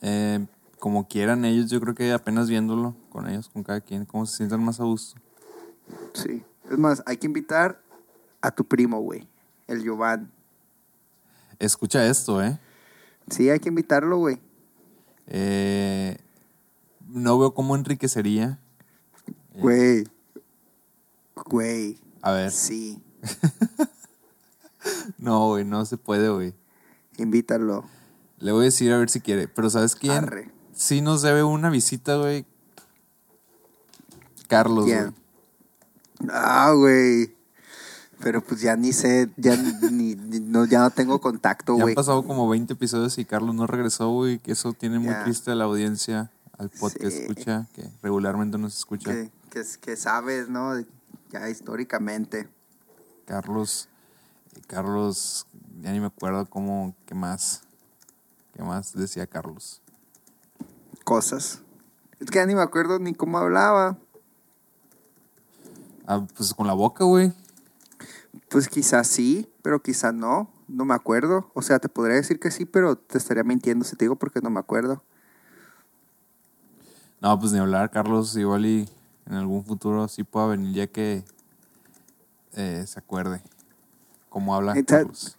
[0.00, 0.44] Eh,
[0.78, 4.36] como quieran ellos, yo creo que apenas viéndolo con ellos, con cada quien, cómo se
[4.38, 5.20] sientan más a gusto.
[6.14, 6.42] Sí.
[6.70, 7.80] Es más, hay que invitar
[8.40, 9.28] a tu primo, güey,
[9.68, 10.26] el Giovanni.
[11.58, 12.58] Escucha esto, ¿eh?
[13.30, 14.40] Sí, hay que invitarlo, güey.
[15.28, 16.16] Eh,
[17.08, 18.58] no veo cómo enriquecería.
[19.54, 20.04] Güey.
[21.46, 22.00] Güey.
[22.22, 23.00] A ver, Sí.
[25.18, 26.54] no, güey, no se puede, güey.
[27.18, 27.84] Invítalo.
[28.38, 29.48] Le voy a decir a ver si quiere.
[29.48, 30.12] Pero ¿sabes quién?
[30.12, 30.50] Arre.
[30.74, 32.44] Sí nos debe una visita, güey.
[34.48, 35.12] Carlos, güey.
[36.30, 37.34] Ah, güey.
[38.20, 41.86] Pero pues ya ni sé, ya ni, ni- no, ya no tengo contacto, Ya han
[41.86, 41.94] güey.
[41.96, 44.38] pasado como 20 episodios y Carlos no regresó, güey.
[44.38, 45.24] Que eso tiene muy Ya.
[45.24, 47.22] triste a la audiencia, al podcast Sí.
[47.22, 49.10] escucha, que regularmente nos escucha.
[49.10, 50.78] Que, que, que sabes, ¿no?
[51.32, 52.48] Ya históricamente.
[53.26, 53.88] Carlos,
[54.66, 55.46] Carlos,
[55.80, 57.62] ya ni me acuerdo cómo, qué más,
[58.52, 59.82] qué más decía Carlos.
[61.04, 61.60] Cosas.
[62.20, 63.98] Es que ya ni me acuerdo ni cómo hablaba.
[66.06, 67.32] Ah, pues con la boca, güey.
[68.48, 70.50] Pues quizás sí, pero quizás no.
[70.68, 71.50] no me acuerdo.
[71.54, 74.40] O sea, te podría decir que sí, pero te estaría mintiendo si te digo porque
[74.40, 75.02] no me acuerdo.
[77.20, 78.88] No, pues ni hablar, Carlos, igual y
[79.26, 81.24] en algún futuro sí pueda venir ya que
[82.54, 83.42] eh, se acuerde
[84.32, 85.38] cómo habla Carlos.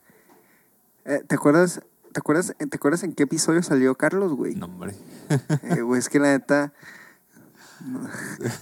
[1.06, 1.82] Eh, ¿Te acuerdas?
[2.14, 4.56] ¿Te acuerdas, ¿Te acuerdas en qué episodio salió Carlos, güey?
[4.56, 4.96] No, hombre.
[5.64, 6.72] Eh, güey, es que la neta.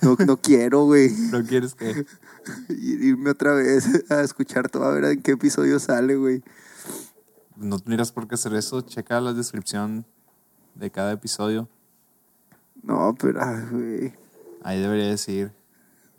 [0.02, 1.10] No, no, quiero, güey.
[1.32, 1.92] ¿No quieres que...?
[2.70, 6.42] ir- Irme otra vez a escuchar todo, a ver en qué episodio sale, güey.
[7.58, 8.82] No tendrías por qué hacer eso.
[8.82, 10.06] Checa la descripción
[10.76, 11.68] de cada episodio.
[12.82, 14.14] No, pero, ay, güey.
[14.64, 15.52] Ahí debería decir.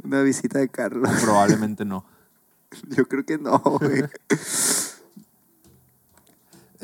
[0.04, 1.10] Una visita de Carlos.
[1.22, 2.04] Probablemente no.
[2.96, 4.04] Yo creo que no, güey.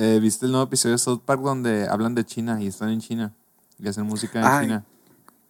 [0.01, 3.01] Eh, ¿Viste el nuevo episodio de South Park donde hablan de China y están en
[3.01, 3.35] China?
[3.81, 4.85] Y hacen música en Ay, China.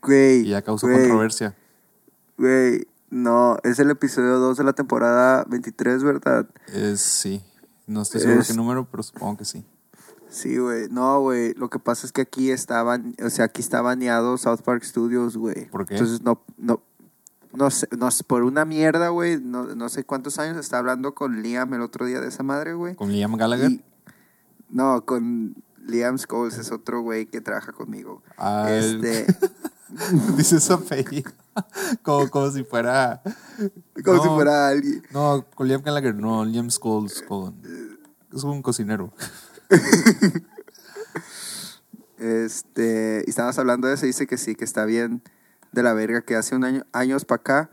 [0.01, 0.41] Güey.
[0.41, 1.55] Y ya causó güey, controversia.
[2.39, 6.49] Güey, no, es el episodio 2 de la temporada 23, ¿verdad?
[6.73, 7.43] Es, sí.
[7.87, 9.67] No estoy seguro Es- qué número, pero supongo que sí.
[10.31, 10.89] Sí, güey.
[10.91, 11.53] No, güey.
[11.55, 15.37] Lo que pasa es que aquí estaban, o sea, aquí está baneado South Park Studios,
[15.37, 15.67] güey.
[15.71, 15.95] ¿Por qué?
[15.95, 16.83] Entonces no, no,
[17.53, 19.41] no sé, no por una mierda, güey.
[19.41, 22.75] No, no sé cuántos años estaba hablando con Liam el otro día de esa madre,
[22.75, 22.95] güey.
[22.95, 23.71] Con Liam Gallagher.
[23.71, 23.85] Y-
[24.71, 25.57] no, con
[25.87, 28.23] Liam Scholes es otro güey que trabaja conmigo.
[28.37, 29.27] Ah, este,
[30.37, 31.31] Dice su apellido.
[32.03, 33.23] como, como si fuera.
[34.05, 35.03] como si fuera alguien.
[35.11, 37.23] No, con Liam Gallagher, no, Liam Scholes.
[37.23, 37.57] Con,
[38.35, 39.13] es un cocinero.
[42.19, 45.23] Este, y estábamos hablando de eso, dice que sí, que está bien
[45.73, 47.71] de la verga, que hace un año, años para acá,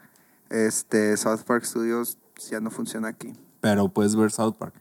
[0.49, 2.17] este, South Park Studios
[2.49, 3.33] ya no funciona aquí.
[3.61, 4.73] Pero puedes ver South Park.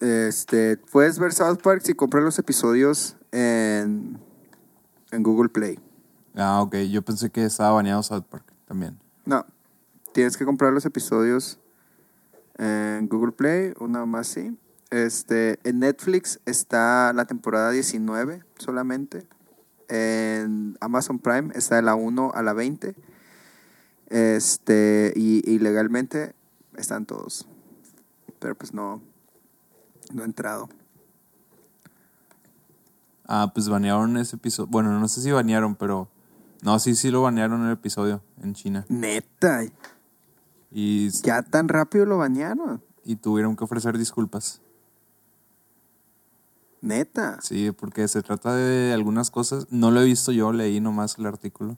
[0.00, 4.18] Este, puedes ver South Park si compras los episodios en,
[5.10, 5.78] en Google Play.
[6.34, 6.76] Ah, ok.
[6.90, 8.98] Yo pensé que estaba baneado South Park también.
[9.24, 9.46] No,
[10.12, 11.58] tienes que comprar los episodios
[12.58, 14.56] en Google Play, una más sí.
[14.90, 19.26] Este, en Netflix está la temporada 19 solamente.
[19.88, 22.94] En Amazon Prime está de la 1 a la 20.
[24.08, 26.34] Este, y, y legalmente
[26.76, 27.46] están todos.
[28.38, 29.00] Pero pues no,
[30.12, 30.68] no he entrado.
[33.26, 34.68] Ah, pues banearon ese episodio.
[34.70, 36.08] Bueno, no sé si banearon, pero.
[36.62, 38.86] No, sí, sí lo banearon el episodio en China.
[38.88, 39.64] Neta,
[40.70, 42.82] Y, ya tan rápido lo bañaron.
[43.04, 44.60] y tuvieron que ofrecer disculpas.
[46.84, 47.38] Neta.
[47.40, 49.66] Sí, porque se trata de algunas cosas.
[49.70, 51.76] No lo he visto yo, leí nomás el artículo.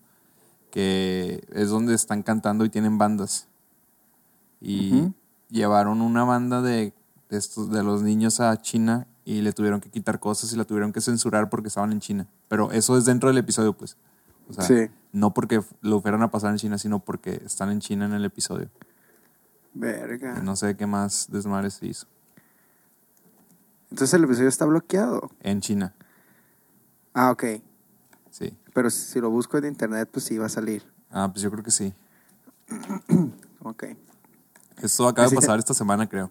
[0.70, 3.46] Que es donde están cantando y tienen bandas.
[4.60, 5.12] Y
[5.48, 6.92] llevaron una banda de,
[7.30, 10.64] de estos, de los niños a China y le tuvieron que quitar cosas y la
[10.64, 12.26] tuvieron que censurar porque estaban en China.
[12.48, 13.96] Pero eso es dentro del episodio, pues.
[14.48, 14.90] O sea, Sí.
[15.12, 18.24] no porque lo fueran a pasar en China, sino porque están en China en el
[18.24, 18.68] episodio.
[19.74, 20.40] Verga.
[20.42, 22.06] No sé qué más desmadre se hizo.
[23.96, 25.30] Entonces el episodio está bloqueado.
[25.40, 25.94] En China,
[27.14, 27.44] Ah, ok.
[28.30, 28.54] sí.
[28.74, 30.82] Pero si lo busco en internet, pues sí va a salir.
[31.10, 31.94] Ah, pues yo creo que sí.
[33.62, 33.84] Ok.
[34.82, 36.30] Esto acaba de Así pasar esta semana, creo.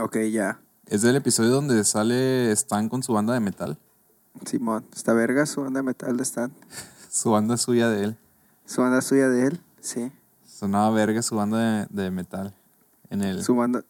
[0.00, 0.60] Ok, ya.
[0.86, 3.76] Es del episodio donde sale Stan con su banda de metal.
[4.46, 6.52] Simón, está verga su banda de metal de Stan.
[7.10, 8.16] Su banda suya de él.
[8.64, 10.12] Su banda suya de él, sí.
[10.46, 12.54] Sonaba verga su banda de, de metal.
[13.10, 13.42] En el.
[13.42, 13.84] Su banda.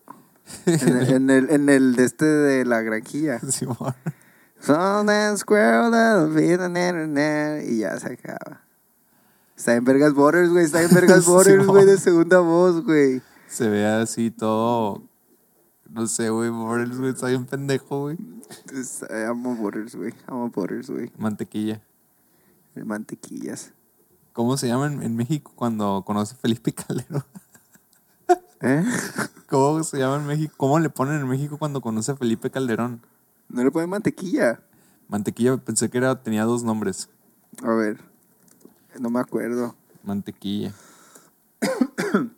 [0.66, 3.40] En el, en el, en el de este de la granjilla.
[3.50, 3.94] Simón.
[5.36, 6.38] Squirrel
[7.68, 8.62] Y ya se acaba.
[9.56, 10.64] Está en Vergas Borders, güey.
[10.64, 13.22] Está en Vergas Borders, güey, de segunda voz, güey.
[13.46, 15.02] Se ve así todo.
[15.90, 16.50] No sé, güey.
[16.50, 17.12] Morels, güey.
[17.12, 18.18] Está bien pendejo, güey.
[19.10, 20.12] Eh, amo Borders, güey.
[20.26, 21.12] Amo Borders, güey.
[21.16, 21.80] Mantequilla.
[22.74, 23.72] Mantequillas.
[24.32, 27.24] ¿Cómo se llama en, en México cuando conoce Felipe Calderón?
[28.64, 28.82] ¿Eh?
[29.50, 30.54] ¿Cómo se llama en México?
[30.56, 33.02] ¿Cómo le ponen en México cuando conoce a Felipe Calderón?
[33.50, 34.62] No le ponen mantequilla.
[35.06, 37.10] Mantequilla, pensé que era, tenía dos nombres.
[37.62, 38.00] A ver.
[38.98, 39.76] No me acuerdo.
[40.02, 40.72] Mantequilla.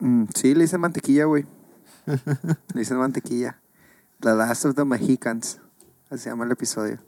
[0.00, 1.46] Mm, sí, le dicen mantequilla, güey.
[2.04, 3.58] le dicen mantequilla.
[4.20, 5.60] The Last of the Mexicans.
[6.10, 6.98] Así se llama el episodio.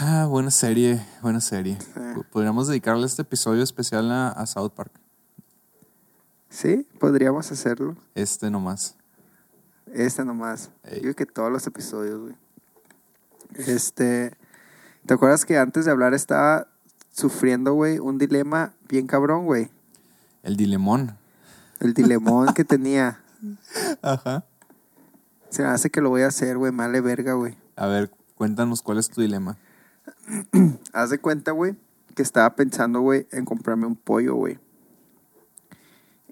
[0.00, 1.78] Ah, buena serie, buena serie.
[1.80, 2.00] Sí.
[2.32, 4.97] Podríamos dedicarle este episodio especial a, a South Park.
[6.50, 7.96] Sí, podríamos hacerlo.
[8.14, 8.96] Este nomás.
[9.92, 10.70] Este nomás.
[10.84, 10.96] Ey.
[10.96, 12.34] Yo creo que todos los episodios, güey.
[13.54, 14.34] Este.
[15.06, 16.68] ¿Te acuerdas que antes de hablar estaba
[17.12, 19.70] sufriendo, güey, un dilema bien cabrón, güey?
[20.42, 21.16] El dilemón.
[21.80, 23.20] El dilemón que tenía.
[24.02, 24.44] Ajá.
[25.50, 26.72] Se me hace que lo voy a hacer, güey.
[26.72, 27.56] Male verga, güey.
[27.76, 29.56] A ver, cuéntanos cuál es tu dilema.
[30.92, 31.76] Haz de cuenta, güey,
[32.14, 34.58] que estaba pensando, güey, en comprarme un pollo, güey.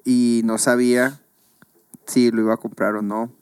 [0.06, 1.20] Y no sabía
[2.06, 3.32] si lo iba a comprar o no.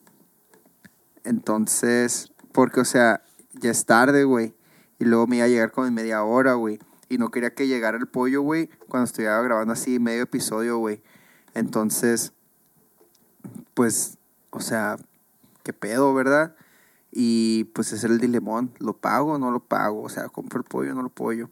[1.23, 3.23] Entonces, porque, o sea,
[3.53, 4.55] ya es tarde, güey.
[4.99, 6.79] Y luego me iba a llegar como en media hora, güey.
[7.11, 11.03] Y no quería que llegara el pollo, güey, cuando estuviera grabando así medio episodio, güey.
[11.53, 12.33] Entonces,
[13.75, 14.17] pues,
[14.49, 14.97] o sea,
[15.65, 16.57] qué pedo, ¿verdad?
[17.13, 18.73] Y pues es el dilemón.
[18.79, 20.03] ¿Lo pago o no lo pago?
[20.03, 21.51] O sea, ¿compro el pollo o no lo pollo?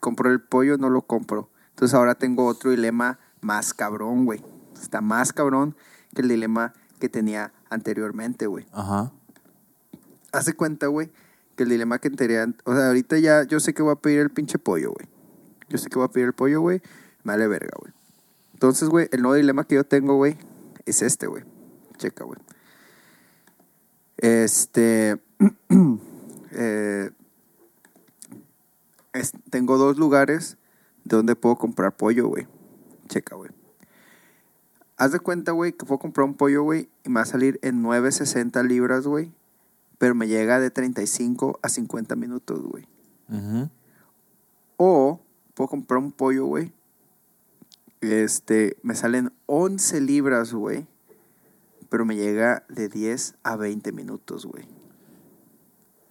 [0.00, 1.50] ¿Compro el pollo o no lo compro?
[1.68, 4.42] Entonces ahora tengo otro dilema más cabrón, güey.
[4.80, 5.76] Está más cabrón
[6.14, 8.66] que el dilema que tenía anteriormente, güey.
[8.72, 9.12] Ajá.
[10.32, 11.10] Hace cuenta, güey,
[11.56, 12.46] que el dilema que tenía...
[12.64, 15.08] O sea, ahorita ya yo sé que voy a pedir el pinche pollo, güey.
[15.68, 16.80] Yo sé que voy a pedir el pollo, güey.
[17.24, 17.92] Me vale verga, güey.
[18.54, 20.36] Entonces, güey, el nuevo dilema que yo tengo, güey,
[20.84, 21.44] es este, güey.
[21.96, 22.38] Checa, güey.
[24.18, 25.20] Este.
[26.52, 27.10] eh,
[29.12, 30.56] es- tengo dos lugares
[31.04, 32.46] de donde puedo comprar pollo, güey.
[33.10, 33.50] Checa, güey.
[34.96, 37.58] Haz de cuenta, güey, que puedo comprar un pollo, güey, y me va a salir
[37.62, 39.32] en 9.60 libras, güey.
[39.98, 42.86] Pero me llega de 35 a 50 minutos, güey.
[44.76, 45.20] O
[45.54, 46.72] puedo comprar un pollo, güey.
[48.00, 50.86] Este, me salen 11 libras, güey.
[51.88, 54.64] Pero me llega de 10 a 20 minutos, güey.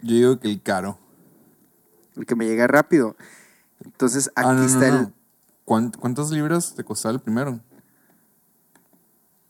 [0.01, 0.99] Yo digo que el caro.
[2.15, 3.15] El que me llega rápido.
[3.83, 4.99] Entonces aquí Ah, no, no, está no.
[4.99, 5.13] el ¿Cuánt-
[5.69, 7.59] ¿Cuántas libras te costaba el primero?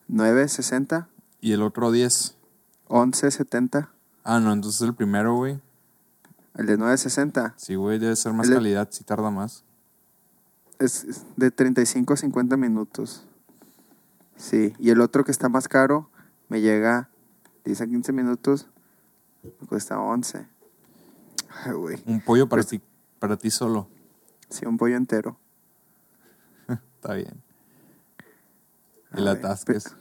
[0.09, 1.07] 9.60,
[1.39, 2.35] Y el otro 10.
[2.89, 3.87] 11.70,
[4.25, 5.61] Ah, no, entonces el primero, güey.
[6.55, 9.63] el de 9.60 Sí, güey, debe ser más El de- calidad, si tarda más.
[10.77, 13.23] es es de 35 a 50 minutos.
[14.35, 16.09] Sí, y el otro que está más caro
[16.49, 17.09] me llega
[17.63, 18.67] 10 a 15 minutos,
[19.43, 20.45] me cuesta 11.
[21.63, 22.03] Ay, güey.
[22.05, 22.81] Un pollo para, Pues- ti,
[23.19, 23.87] para ti solo.
[24.49, 25.37] Sí, un pollo entero.
[27.01, 27.41] Está bien.
[29.15, 29.85] Y la atasques.
[29.85, 29.95] pe-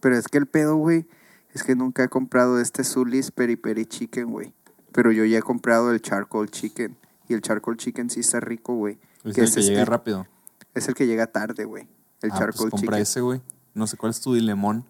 [0.00, 1.06] Pero es que el pedo, güey,
[1.54, 4.52] es que nunca he comprado este Zulis Peri Peri Chicken, güey.
[4.92, 6.96] Pero yo ya he comprado el Charcoal Chicken.
[7.28, 8.98] Y el Charcoal Chicken sí está rico, güey.
[9.24, 10.26] Es que el es que este- llega rápido.
[10.74, 11.84] Es el que llega tarde, güey.
[12.20, 13.02] El ah, pues Charcoal compra Chicken.
[13.02, 13.40] ese, güey.
[13.74, 14.84] No sé cuál es tu dilemón.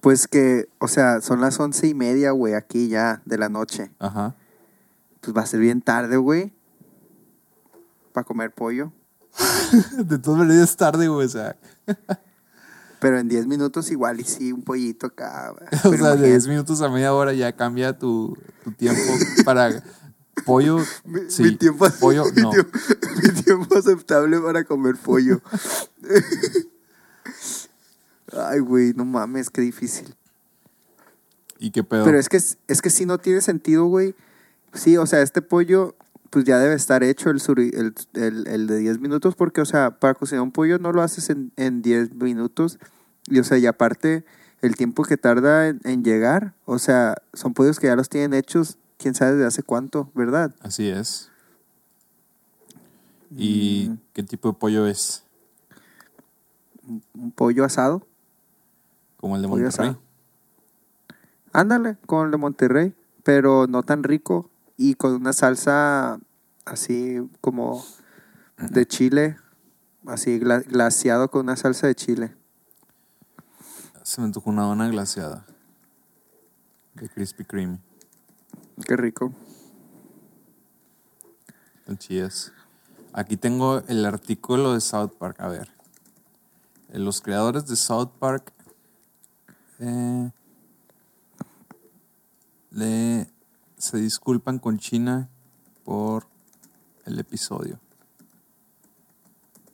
[0.00, 3.90] Pues que, o sea, son las once y media, güey, aquí ya de la noche.
[3.98, 4.34] Ajá.
[5.20, 6.52] Pues va a ser bien tarde, güey.
[8.12, 8.92] Para comer pollo.
[10.04, 11.26] De todas maneras es tarde, güey.
[11.26, 11.56] O sea,
[13.00, 15.52] Pero en 10 minutos igual y sí, un pollito acá.
[15.72, 19.00] o sea de imagínate, 10 minutos a media hora ya cambia tu, tu tiempo
[19.44, 19.82] para
[20.44, 20.78] pollo.
[21.04, 22.50] Mi, sí, mi tiempo, pollo, mi no.
[22.50, 22.78] tiempo-
[23.22, 25.40] mi tiempo aceptable para comer pollo.
[28.32, 30.14] Ay, güey, no mames, qué difícil.
[31.58, 32.04] ¿Y qué pedo?
[32.04, 34.14] Pero es que, es que si no tiene sentido, güey.
[34.72, 35.96] Sí, o sea, este pollo,
[36.30, 39.64] pues ya debe estar hecho el, suri- el, el, el de 10 minutos, porque, o
[39.64, 42.78] sea, para cocinar un pollo no lo haces en, en 10 minutos.
[43.26, 44.24] Y, o sea, y aparte,
[44.62, 48.34] el tiempo que tarda en, en llegar, o sea, son pollos que ya los tienen
[48.34, 50.54] hechos, quién sabe de hace cuánto, ¿verdad?
[50.60, 51.30] Así es.
[53.36, 53.98] ¿Y Mm.
[54.12, 55.24] qué tipo de pollo es?
[57.14, 58.06] Un pollo asado.
[59.18, 59.88] Como el de Pollo Monterrey.
[59.90, 60.02] asado.
[61.52, 64.49] Ándale, con el de Monterrey, pero no tan rico
[64.82, 66.18] y con una salsa
[66.64, 67.84] así como
[68.56, 69.36] de chile,
[70.06, 72.34] así gla- glaseado con una salsa de chile.
[74.02, 75.44] Se me antojó una dona glaseada.
[76.94, 77.78] De Krispy Kreme.
[78.86, 79.34] Qué rico.
[81.98, 82.52] Chidas.
[83.12, 85.36] Aquí tengo el artículo de South Park.
[85.40, 85.68] A ver.
[86.88, 88.52] Eh, Los creadores de South Park
[89.80, 90.30] eh,
[92.70, 93.28] le,
[93.80, 95.28] se disculpan con China
[95.84, 96.26] por
[97.06, 97.80] el episodio.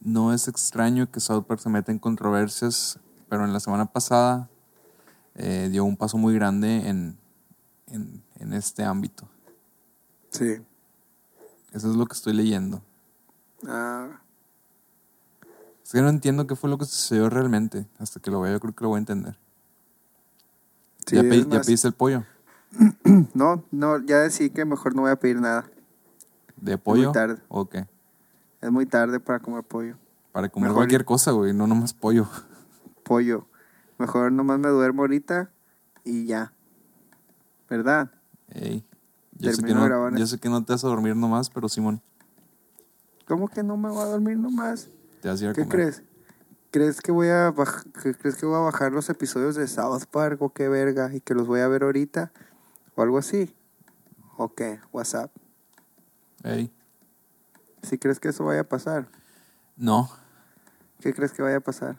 [0.00, 4.48] No es extraño que South Park se meta en controversias, pero en la semana pasada
[5.34, 7.18] eh, dio un paso muy grande en,
[7.88, 9.28] en, en este ámbito.
[10.30, 10.62] Sí.
[11.72, 12.82] Eso es lo que estoy leyendo.
[13.66, 14.20] Ah,
[15.84, 17.88] Es que no entiendo qué fue lo que sucedió realmente.
[17.98, 19.36] Hasta que lo vea, yo creo que lo voy a entender.
[21.04, 22.24] sí, ¿Ya, ya pediste el pollo?
[23.34, 25.68] No, no, ya decidí que mejor no voy a pedir nada.
[26.56, 27.12] ¿De pollo?
[27.12, 27.36] tarde.
[27.48, 27.86] ¿O qué?
[28.60, 29.96] Es muy tarde para comer pollo.
[30.32, 31.52] Para comer Mejor- cualquier cosa, güey.
[31.52, 32.26] No nomás pollo.
[33.04, 33.46] Pollo.
[33.98, 35.50] Mejor nomás me duermo ahorita
[36.04, 36.52] y ya.
[37.70, 38.10] ¿Verdad?
[38.48, 38.84] Ey.
[39.38, 42.00] Yo sé, que no, yo sé que no te vas a dormir nomás, pero Simón,
[43.26, 44.88] ¿Cómo que no me voy a dormir nomás?
[45.20, 45.76] te vas a ir a ¿Qué comer.
[45.76, 46.02] crees?
[46.70, 47.52] ¿Crees que voy a
[47.92, 51.34] crees que voy a bajar los episodios de South Park o qué verga y que
[51.34, 52.32] los voy a ver ahorita
[52.96, 53.54] o algo así?
[54.36, 54.80] ¿O qué?
[54.92, 55.30] WhatsApp.
[56.42, 56.72] Ey.
[57.82, 59.08] ¿Sí crees que eso vaya a pasar?
[59.76, 60.10] No.
[61.00, 61.98] ¿Qué crees que vaya a pasar?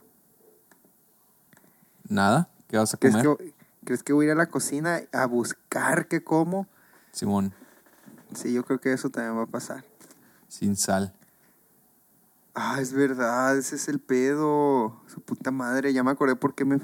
[2.10, 2.50] Nada.
[2.68, 3.38] ¿Qué vas a ¿Crees comer?
[3.38, 3.54] que,
[3.86, 6.68] ¿Crees que voy a ir a la cocina a buscar qué como?
[7.12, 7.54] Simón,
[8.36, 9.86] Sí, yo creo que eso también va a pasar.
[10.50, 11.14] sin sal.
[12.54, 15.02] Ah, es verdad, ese es el pedo.
[15.08, 16.80] Su puta madre, ya me acordé porque me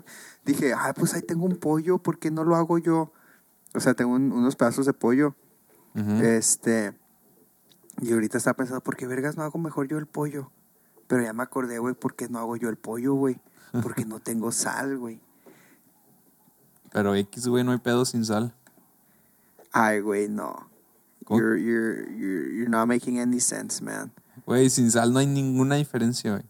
[0.46, 3.12] dije, ah, pues ahí tengo un pollo, ¿por qué no lo hago yo?
[3.74, 5.36] O sea, tengo un- unos pedazos de pollo.
[6.22, 6.94] Este.
[8.02, 10.52] Y ahorita estaba pensando, ¿por qué vergas no hago mejor yo el pollo?
[11.08, 13.40] Pero ya me acordé, güey, ¿por qué no hago yo el pollo, güey?
[13.84, 15.20] Porque no tengo sal, güey.
[16.92, 18.56] Pero X, güey, no hay pedo sin sal.
[19.72, 20.70] Ay, güey, no.
[21.30, 24.12] You're, you're, you're, you're not making any sense, man.
[24.46, 26.44] Güey, sin sal no hay ninguna diferencia, güey.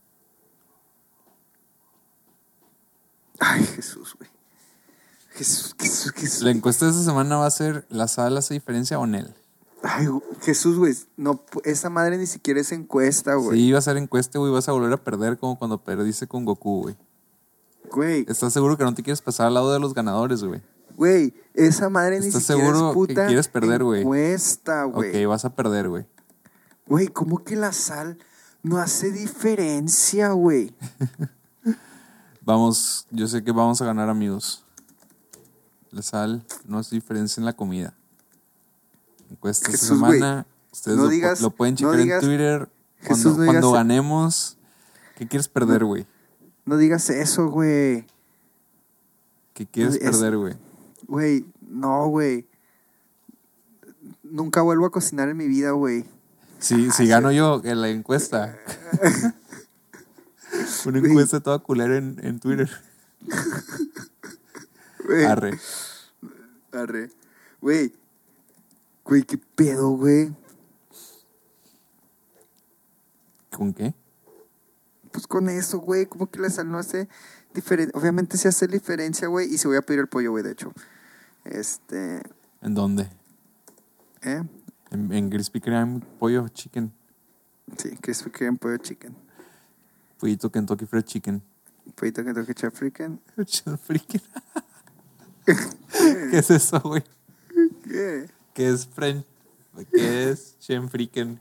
[3.39, 4.30] Ay, Jesús, güey.
[5.34, 6.41] Jesús, Jesús, Jesús.
[6.43, 9.34] La encuesta de esta semana va a ser, ¿la sal hace diferencia o Nel?
[9.81, 10.07] Ay,
[10.41, 10.95] Jesús, güey.
[11.17, 13.59] No, esa madre ni siquiera es encuesta, güey.
[13.59, 16.45] Sí, va a ser encuesta, güey, vas a volver a perder como cuando perdiste con
[16.45, 16.97] Goku, güey.
[17.91, 20.61] Güey, ¿Estás seguro que no te quieres pasar al lado de los ganadores, güey?
[20.95, 24.01] güey, esa madre ni ¿Estás siquiera seguro es que puta quieres perder, güey?
[24.01, 25.23] encuesta, güey.
[25.25, 26.05] Ok, vas a perder, güey.
[26.88, 28.17] Güey, ¿cómo que la sal
[28.61, 30.73] no hace diferencia, güey?
[32.45, 34.62] Vamos, yo sé que vamos a ganar, amigos.
[35.94, 37.94] La sal no hace diferencia en la comida.
[39.30, 40.46] Encuesta esta Jesús, semana.
[40.72, 42.70] Ustedes no lo, pu- digas- lo pueden no checar digas- en Twitter.
[43.00, 44.58] Jesús, Cuando, no cuando digas- ganemos,
[45.18, 46.06] ¿qué quieres perder, güey?
[46.66, 48.06] No digas eso, güey.
[49.54, 50.56] ¿Qué quieres Es- perder, güey?
[51.08, 52.48] Güey, no, güey.
[54.24, 56.06] Nunca vuelvo a cocinar en mi vida, güey.
[56.60, 58.58] Si, si gano yo en la encuesta.
[60.86, 62.70] Una encuesta toda culera en, en Twitter.
[65.28, 65.60] Arre.
[66.72, 67.12] arre.
[67.62, 67.93] Güey.
[69.04, 70.34] Güey, qué pedo, güey.
[73.51, 73.93] ¿Con qué?
[75.12, 76.06] Pues con eso, güey.
[76.06, 77.08] ¿Cómo que la sal no hace
[77.54, 77.97] diferencia?
[77.99, 79.54] Obviamente se hace diferencia, güey.
[79.54, 80.74] Y si voy a pedir el pollo, güey, de hecho.
[81.45, 82.22] Este.
[82.62, 83.10] ¿En dónde?
[84.22, 84.41] ¿Eh?
[84.91, 86.93] En, en Crispy Kreme, pollo chicken.
[87.78, 89.16] Sí, Crispy Kreme pollo chicken.
[90.24, 91.43] Pollito Kentucky Fried Chicken.
[91.95, 93.20] Pollito que tengo que echar freaking.
[96.32, 97.04] ¿Qué es eso, güey?
[97.84, 98.30] ¿Qué?
[98.54, 99.26] ¿Qué es French?
[99.91, 101.39] ¿Qué es Chen Fricken?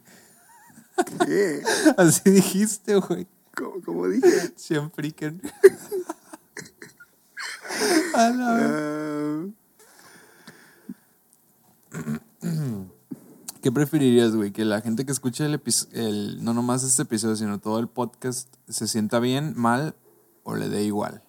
[1.27, 1.63] ¿Qué?
[1.97, 3.27] Así dijiste, güey.
[3.55, 4.55] ¿Cómo, cómo dije?
[4.55, 5.41] Chen Fricken.
[8.15, 9.47] A la.
[11.93, 12.83] Ah,
[13.63, 14.51] ¿Qué preferirías, güey?
[14.51, 16.03] Que la gente que escuche el episodio,
[16.41, 19.95] no nomás este episodio, sino todo el podcast, se sienta bien, mal
[20.43, 21.23] o le dé igual,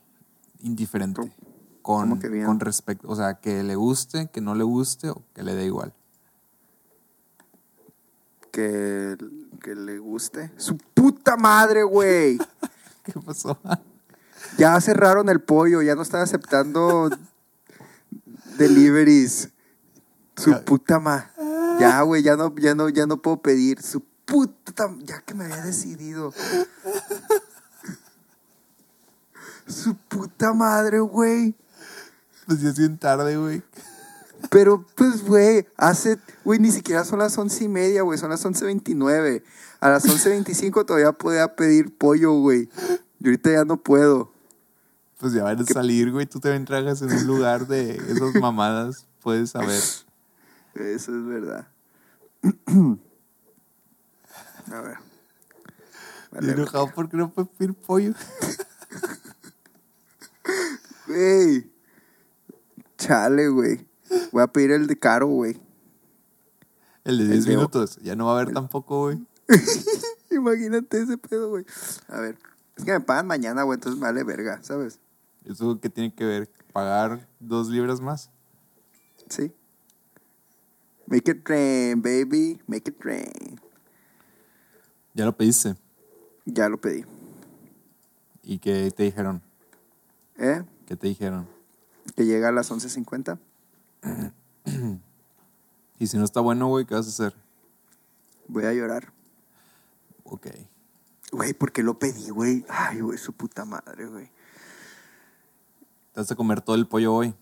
[0.64, 1.32] indiferente.
[1.84, 5.54] Con, con respecto, o sea, que le guste, que no le guste o que le
[5.54, 5.94] dé igual.
[8.54, 9.18] que,
[9.62, 10.52] que le guste.
[10.58, 12.38] Su puta madre, güey.
[13.04, 13.60] ¿Qué pasó?
[14.58, 17.10] Ya cerraron el pollo, ya no están aceptando
[18.58, 19.50] deliveries.
[20.38, 21.28] Su puta madre.
[21.80, 23.82] Ya, güey, ya no, ya no, ya no puedo pedir.
[23.82, 26.34] Su puta, ya que me había decidido.
[29.68, 31.56] Su puta madre, güey.
[32.46, 33.64] Pues ya es bien tarde, güey.
[34.50, 38.44] Pero, pues, güey, hace, güey, ni siquiera son las once y media, güey, son las
[38.46, 39.44] once veintinueve.
[39.80, 42.70] A las once veinticinco todavía podía pedir pollo, güey.
[43.20, 44.34] Y ahorita ya no puedo.
[45.18, 46.26] Pues ya van a salir, güey.
[46.26, 49.06] Tú también tragas en un lugar de esas mamadas.
[49.22, 49.82] Puedes saber.
[50.76, 51.68] Eso es verdad.
[54.72, 54.98] A ver.
[56.42, 58.14] Y enojado porque no puedes pedir pollo.
[61.08, 61.73] Güey.
[63.08, 63.86] Chale, güey.
[64.32, 65.60] Voy a pedir el de caro, güey.
[67.04, 67.98] El de El 10 de- minutos.
[68.02, 69.20] Ya no va a haber tampoco, güey.
[70.32, 71.66] Imagínate ese pedo, güey.
[72.08, 72.38] A ver.
[72.78, 75.00] Es que me pagan mañana, güey, entonces vale verga, ¿sabes?
[75.46, 76.50] ¿Eso qué tiene que ver?
[76.72, 78.32] ¿Pagar dos libras más?
[79.30, 79.52] Sí.
[81.08, 82.62] Make it rain, baby.
[82.68, 83.60] Make it rain.
[85.14, 85.76] Ya lo pediste.
[86.46, 87.06] Ya lo pedí.
[88.42, 89.42] ¿Y qué te dijeron?
[90.38, 90.64] ¿Eh?
[90.88, 91.48] ¿Qué te dijeron?
[92.16, 93.40] Que llega a las 11.50.
[96.00, 97.34] Y si no está bueno, güey, ¿qué vas a hacer?
[98.50, 99.14] Voy a llorar.
[100.26, 100.48] Ok.
[101.32, 102.66] Güey, ¿por qué lo pedí, güey?
[102.68, 104.26] Ay, güey, su puta madre, güey.
[106.12, 107.34] ¿Te vas a comer todo el pollo hoy?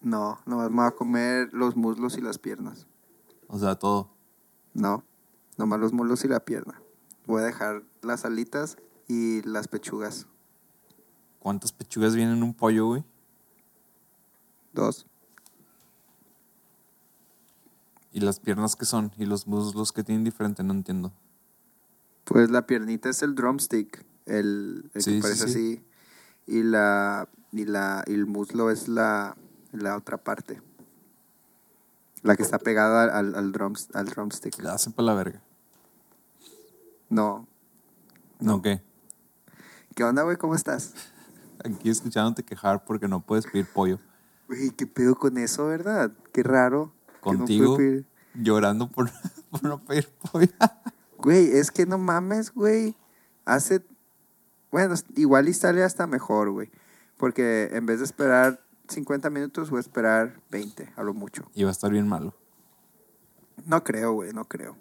[0.00, 2.86] No, nomás me voy a comer los muslos y las piernas.
[3.46, 4.10] O sea, todo.
[4.74, 5.04] No,
[5.56, 6.82] nomás los muslos y la pierna.
[7.26, 8.76] Voy a dejar las alitas
[9.06, 10.26] y las pechugas.
[11.38, 13.04] ¿Cuántas pechugas vienen en un pollo, güey?
[14.78, 15.06] Dos.
[18.12, 19.12] ¿Y las piernas qué son?
[19.18, 20.62] ¿Y los muslos que tienen diferente?
[20.62, 21.12] No entiendo.
[22.24, 25.50] Pues la piernita es el drumstick, el, el Sí, que parece sí.
[25.50, 25.84] así.
[26.58, 29.36] y la y la y el muslo es la,
[29.72, 30.62] la otra parte.
[32.22, 34.62] La que está pegada al, al, drums, al drumstick.
[34.62, 35.40] La hacen para la verga.
[37.08, 37.48] No.
[38.38, 38.80] ¿No qué?
[39.96, 40.36] ¿Qué onda, güey?
[40.36, 40.94] ¿Cómo estás?
[41.64, 43.98] Aquí escuchándote quejar porque no puedes pedir pollo.
[44.48, 46.10] Güey, ¿qué pedo con eso, verdad?
[46.32, 46.92] Qué raro.
[47.22, 49.10] que no Contigo, pedir- llorando por,
[49.50, 50.48] por no pedir pollo.
[51.18, 52.96] Güey, es que no mames, güey.
[53.44, 53.84] Hace.
[54.70, 56.70] Bueno, igual y sale hasta mejor, güey.
[57.16, 61.50] Porque en vez de esperar 50 minutos, voy a esperar 20, a lo mucho.
[61.54, 62.34] Y va a estar bien malo.
[63.66, 64.76] No creo, güey, no creo.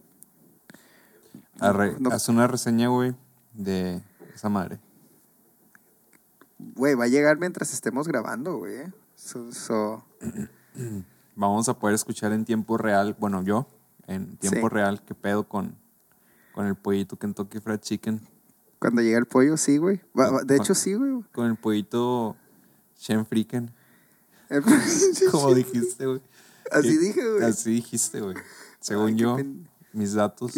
[1.60, 2.12] Arre- No.
[2.12, 3.16] Haz una reseña, güey,
[3.54, 4.02] de
[4.36, 4.80] esa madre.
[6.60, 8.84] Güey, va a llegar mientras estemos grabando, güey.
[9.28, 10.04] So- so-
[11.36, 13.68] Vamos a poder escuchar en tiempo real, bueno, yo,
[14.08, 14.74] en tiempo Sí.
[14.74, 15.76] real, qué pedo con,
[16.54, 18.22] con el pollito Kentucky Fried Chicken.
[18.80, 20.02] Cuando llega el pollo, sí, güey.
[20.46, 21.24] De hecho, sí, güey.
[21.34, 22.36] Con el pollito
[22.98, 23.70] Shen Friken,
[24.50, 24.64] El-
[25.32, 26.22] como dijiste, güey.
[26.72, 27.44] Así dije, güey.
[27.44, 28.36] Así dijiste, güey.
[28.80, 30.56] Según Ay, yo, pen- mis datos,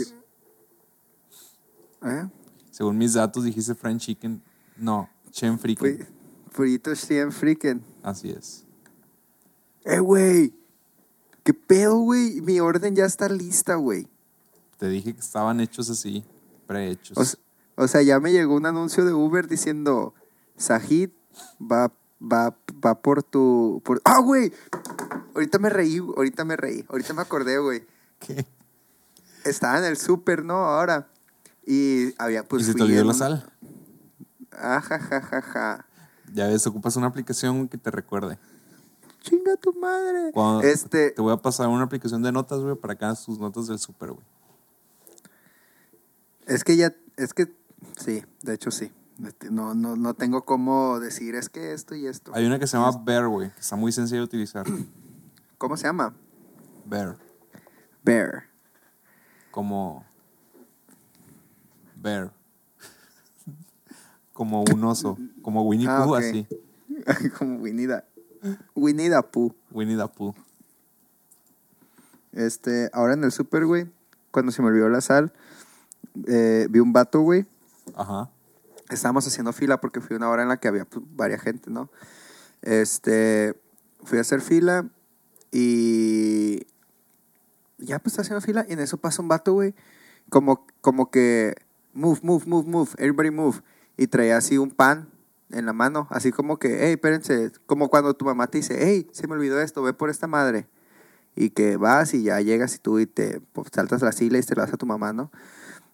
[2.03, 2.30] ¿Eh?
[2.72, 4.41] según mis datos dijiste Fried Chicken.
[4.78, 5.57] No, Shen
[6.60, 6.82] Friken.
[6.84, 7.82] Pu- Pollito 100 freaking.
[8.03, 8.66] Así es.
[9.86, 10.53] Eh, güey.
[11.43, 12.41] ¿Qué pedo, güey?
[12.41, 14.07] Mi orden ya está lista, güey.
[14.78, 16.24] Te dije que estaban hechos así,
[16.68, 17.38] prehechos.
[17.76, 20.14] O, sea, ya me llegó un anuncio de Uber diciendo,
[20.57, 21.10] Sajid
[21.60, 21.91] va,
[22.22, 22.55] va,
[22.86, 23.82] va por tu...
[23.84, 24.01] Por...
[24.05, 24.53] ¡Ah, güey!
[25.34, 27.84] Ahorita me reí, ahorita me reí, ahorita me acordé, güey.
[28.20, 28.45] ¿Qué?
[29.45, 30.55] Estaba en el súper, ¿no?
[30.66, 31.07] Ahora.
[31.66, 32.64] Y había, pues...
[32.64, 33.51] ¿Y se te olvidó la sal?
[34.51, 35.86] Ah, ja, ja, ja, ja.
[36.34, 38.38] Ya ves, ocupas una aplicación que te recuerde.
[39.21, 40.32] Chinga tu madre.
[40.34, 43.39] Cuando- Este, Te voy a pasar una aplicación de notas, güey, para que hagas tus
[43.39, 44.25] notas del súper, güey.
[46.45, 47.53] es que ya, es que,
[47.97, 48.91] sí, de hecho sí.
[49.25, 52.32] Este, No, no, no tengo cómo decir, es que esto y esto.
[52.34, 54.65] Hay una que se llama Bear, güey, que está muy sencilla de utilizar.
[55.57, 56.15] ¿Cómo se llama?
[56.86, 57.17] Bear.
[58.03, 58.43] Bear.
[59.51, 60.05] Como.
[61.95, 62.32] Bear.
[64.39, 65.17] Como un oso.
[65.41, 66.47] Como Winnie Ah, Pooh, así.
[67.37, 68.01] Como Winnie the,
[68.73, 69.53] Winnie the Pooh.
[69.69, 70.33] Winnie the Pooh.
[72.31, 73.91] Este, ahora en el super, güey,
[74.31, 75.33] cuando se me olvidó la sal,
[76.25, 77.47] eh, vi un vato, güey.
[77.97, 78.29] Ajá.
[78.89, 81.89] Estábamos haciendo fila porque fui una hora en la que había pues, varias gente, ¿no?
[82.61, 83.59] Este,
[84.05, 84.87] fui a hacer fila
[85.51, 86.65] y
[87.77, 89.75] ya pues está haciendo fila y en eso pasa un vato, güey,
[90.29, 91.55] como, como que
[91.93, 93.61] move, move, move, move, everybody move.
[93.99, 95.09] Y traía así un pan
[95.51, 99.05] en la mano, así como que, hey, espérense, como cuando tu mamá te dice, hey,
[99.11, 100.67] se me olvidó esto, ve por esta madre.
[101.35, 104.41] Y que vas y ya llegas y tú y te pues, saltas la silla y
[104.41, 105.31] te la das a tu mamá, ¿no?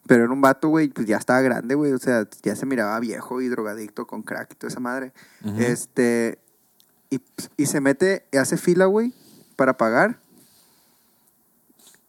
[0.06, 1.94] Pero era un vato, güey, pues ya estaba grande, güey.
[1.94, 5.12] O sea, ya se miraba viejo y drogadicto con crack y toda esa madre.
[5.58, 6.38] Este.
[7.10, 7.22] Y,
[7.58, 9.16] y se mete, y hace fila, güey,
[9.56, 10.20] para pagar.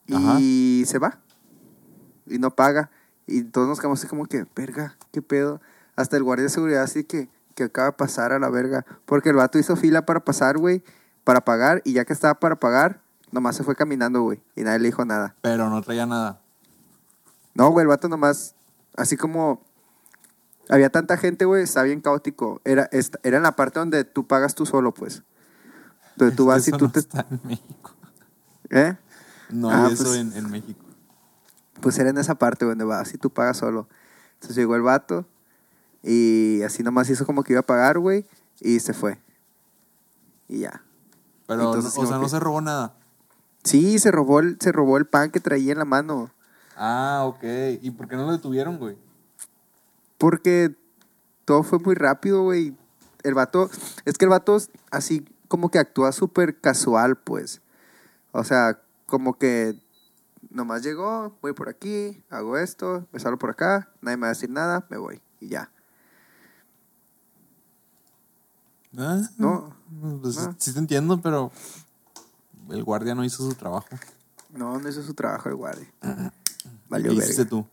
[0.07, 1.20] Y se va.
[2.26, 2.90] Y no paga.
[3.26, 5.62] Y todos nos quedamos así como que, verga, qué pedo.
[5.97, 8.84] Hasta el guardia de seguridad así que, que acaba de pasar a la verga.
[9.07, 10.82] Porque el vato hizo fila para pasar, güey,
[11.24, 11.82] para pagar.
[11.84, 13.01] Y ya que estaba para pagar,
[13.32, 14.40] nomás se fue caminando, güey.
[14.55, 15.34] Y nadie le dijo nada.
[15.40, 16.40] Pero no traía nada.
[17.55, 18.55] No, güey, el vato nomás,
[18.97, 19.62] así como
[20.68, 22.61] había tanta gente, güey, está bien caótico.
[22.64, 22.88] Era,
[23.22, 25.22] era en la parte donde tú pagas tú solo, pues.
[26.16, 26.99] Donde tú vas y eso tú no te...
[27.01, 27.92] está en México.
[28.70, 28.97] ¿Eh?
[29.49, 30.80] No Ah, hay eso pues- en, en México.
[31.80, 33.86] Pues era en esa parte donde vas y tú pagas solo.
[34.34, 35.26] Entonces llegó el vato
[36.03, 38.24] y así nomás hizo como que iba a pagar, güey,
[38.61, 39.18] y se fue.
[40.49, 40.82] Y ya.
[41.47, 42.94] Pero, Entonces, o sea, no se robó nada.
[43.64, 46.30] Sí, se robó el, se robó el pan que traía en la mano.
[46.76, 47.42] Ah, ok.
[47.82, 48.97] ¿Y por qué no lo detuvieron, güey?
[50.18, 50.74] Porque
[51.44, 52.76] todo fue muy rápido, güey.
[53.22, 53.70] El vato,
[54.05, 54.57] es que el vato
[54.90, 57.61] así como que actúa súper casual, pues.
[58.32, 59.80] O sea, como que
[60.51, 64.30] nomás llegó, voy por aquí, hago esto, me salgo por acá, nadie me va a
[64.30, 65.70] decir nada, me voy y ya.
[68.99, 69.74] Ah, No,
[70.22, 70.55] Pues Ah.
[70.59, 71.51] sí te entiendo, pero
[72.70, 73.86] el guardia no hizo su trabajo.
[74.53, 75.86] no, no hizo su trabajo el guardia.
[76.01, 76.30] ¿Qué
[76.88, 77.51] Valió hiciste verga.
[77.51, 77.66] tú?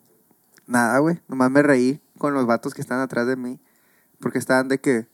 [0.68, 3.60] Nada, güey, nomás me reí con los vatos que están atrás de mí.
[4.20, 5.08] Porque estaban de que,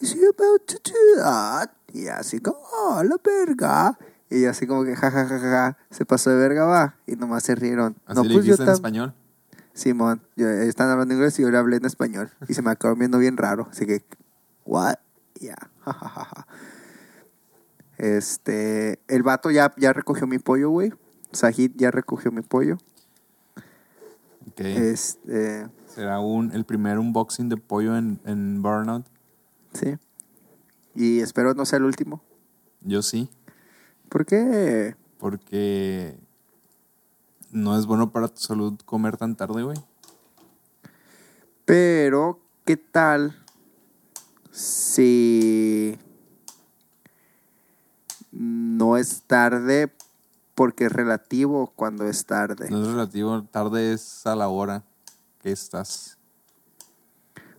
[0.00, 1.70] Is he about to do that?
[1.92, 3.96] Y así como, oh, la verga.
[4.30, 6.96] Y así como que, jajajaja, ja, ja, ja, se pasó de verga, va.
[7.06, 7.96] Y nomás se rieron.
[8.06, 9.14] Así no, le pues yo dijiste en español.
[9.74, 12.30] Simón, yo, ellos están hablando inglés y yo le hablé en español.
[12.48, 13.68] Y se me acabó viendo bien raro.
[13.70, 14.04] Así que,
[14.64, 14.96] what?
[15.40, 16.46] Ya, jajajaja.
[17.98, 20.92] Este, el vato ya, ya recogió mi pollo, güey.
[21.32, 22.78] Sajid ya recogió mi pollo.
[24.48, 24.60] Ok.
[24.60, 29.06] Este, Será un, el primer unboxing de pollo en, en Burnout.
[29.72, 29.96] Sí.
[30.94, 32.22] Y espero no sea el último.
[32.80, 33.30] Yo sí,
[34.08, 34.94] ¿Por qué?
[35.18, 36.18] porque
[37.50, 39.78] no es bueno para tu salud comer tan tarde, güey.
[41.64, 43.43] Pero, ¿qué tal
[44.54, 45.98] si
[48.30, 49.92] no es tarde
[50.54, 52.70] porque es relativo cuando es tarde?
[52.70, 54.84] No es relativo, tarde es a la hora
[55.42, 56.16] que estás.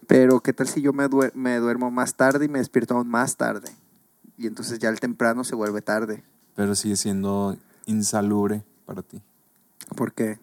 [0.08, 3.08] Pero, ¿qué tal si yo me, duer- me duermo más tarde y me despierto aún
[3.10, 3.70] más tarde?
[4.38, 6.24] Y entonces ya el temprano se vuelve tarde.
[6.56, 9.22] Pero sigue siendo insalubre para ti.
[9.98, 10.40] ¿Por qué?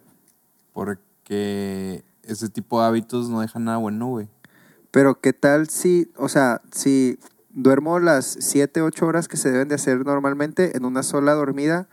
[0.74, 4.28] Porque ese tipo de hábitos no dejan nada bueno, güey.
[4.92, 7.18] Pero, ¿qué tal si, o sea, si
[7.50, 11.88] duermo las 7, 8 horas que se deben de hacer normalmente en una sola dormida,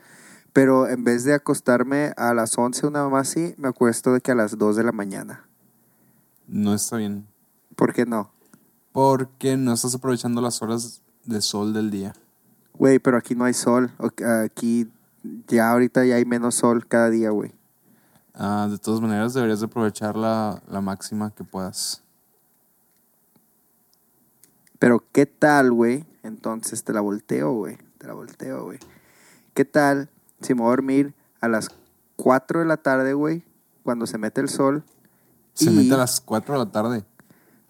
[0.54, 4.32] pero en vez de acostarme a las 11, una más así, me acuesto de que
[4.32, 5.48] a las 2 de la mañana?
[6.48, 7.26] No está bien.
[7.76, 8.32] ¿Por qué no?
[8.92, 12.14] Porque no estás aprovechando las horas de sol del día.
[12.74, 13.92] Güey, pero aquí no hay sol.
[14.44, 14.92] Aquí
[15.48, 17.54] ya ahorita ya hay menos sol cada día, güey.
[18.34, 22.04] Ah, de todas maneras, deberías de aprovechar la, la máxima que puedas.
[24.80, 26.06] Pero ¿qué tal, güey?
[26.24, 27.78] Entonces te la volteo, güey.
[27.98, 28.80] Te la volteo, güey.
[29.54, 30.10] ¿Qué tal
[30.42, 31.70] si me voy a dormir a las
[32.16, 33.44] 4 de la tarde, güey?
[33.84, 34.84] Cuando se mete el sol.
[35.54, 37.04] Se Y- mete a las 4 de la tarde.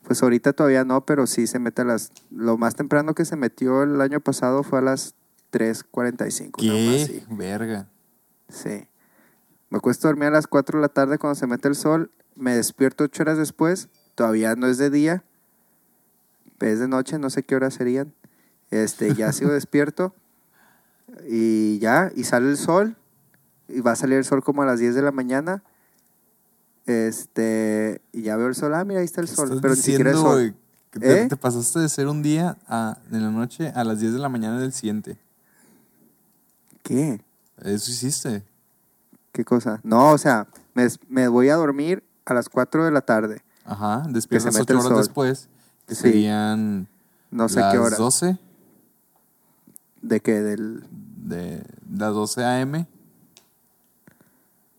[0.03, 2.12] Pues ahorita todavía no, pero sí se mete a las...
[2.32, 5.14] Lo más temprano que se metió el año pasado fue a las
[5.51, 6.62] 3.45.
[6.64, 7.03] una mamá ¿Qué?
[7.03, 7.24] así.
[7.30, 7.88] Verga.
[8.49, 8.88] Sí.
[9.70, 12.12] Me acuesto dormir a las 4 de la tarde cuando se mete el sol.
[12.36, 13.89] Me despierto 8 horas después.
[14.16, 15.24] Todavía no es de día.
[16.60, 18.14] Es de noche, no sé qué horas serían.
[18.72, 20.14] Este, ya sigo despierto.
[21.28, 22.95] Y ya, y sale el sol.
[23.68, 25.64] Y va a salir el sol como a las 10 de la mañana.
[26.86, 28.74] Este, y ya veo el sol.
[28.74, 29.60] Ah, mira, ahí está el ¿Qué sol.
[29.62, 30.39] Pero ni siquiera diciendo, sol.
[30.41, 30.53] güey?
[30.91, 31.28] Que te, ¿Eh?
[31.28, 34.30] te pasaste de ser un día a, en la noche a las 10 de la
[34.30, 35.18] mañana del siguiente.
[36.82, 37.22] ¿Qué?
[37.62, 38.43] Eso hiciste.
[39.32, 39.80] ¿Qué cosa?
[39.84, 43.43] No, o sea, me, me voy a dormir a las 4 de la tarde.
[43.66, 44.97] Ajá, despiertas mete 8 el horas sol.
[44.97, 45.49] después,
[45.90, 46.02] que Sí.
[46.04, 46.88] serían
[47.32, 47.98] No sé las qué hora.
[47.98, 48.38] 12,
[50.02, 50.42] ¿De qué?
[50.42, 50.86] Del
[51.18, 52.88] de las 12 a.m.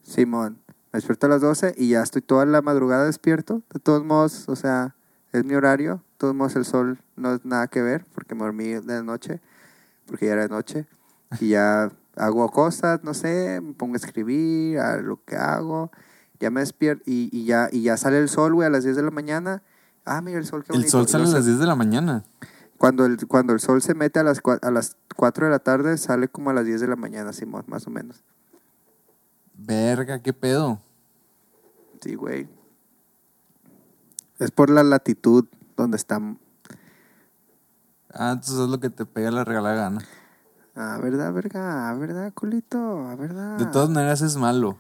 [0.02, 0.58] Simón.
[0.92, 3.62] Me despierto a las 12 y ya estoy toda la madrugada despierto.
[3.72, 4.96] De todos modos, o sea,
[5.32, 5.96] es mi horario.
[5.96, 9.40] De todos modos, el sol no es nada que ver porque me dormí de noche,
[10.06, 10.86] porque ya era de noche.
[11.38, 15.90] Y ya hago cosas, no sé, me pongo a escribir, a lo que hago.
[16.40, 18.96] Ya me despierto y, y ya, y ya sale el sol, güey, a las 10
[18.96, 19.62] de la mañana.
[20.04, 22.24] Ah, mira el sol, qué El sol sale a las se- 10 de la mañana.
[22.78, 25.98] Cuando el, cuando el sol se mete a las, a las 4 de la tarde,
[25.98, 28.22] sale como a las 10 de la mañana, Simón, más o menos.
[29.54, 30.80] Verga, qué pedo.
[32.00, 32.48] Sí, güey.
[34.38, 35.44] Es por la latitud
[35.76, 36.38] donde están.
[38.12, 40.00] Ah, entonces es lo que te pega la regalada gana.
[40.74, 41.92] Ah, ¿verdad, verga?
[41.94, 43.14] ¿verdad, culito?
[43.18, 43.58] ¿verdad?
[43.58, 44.78] De todas maneras es malo.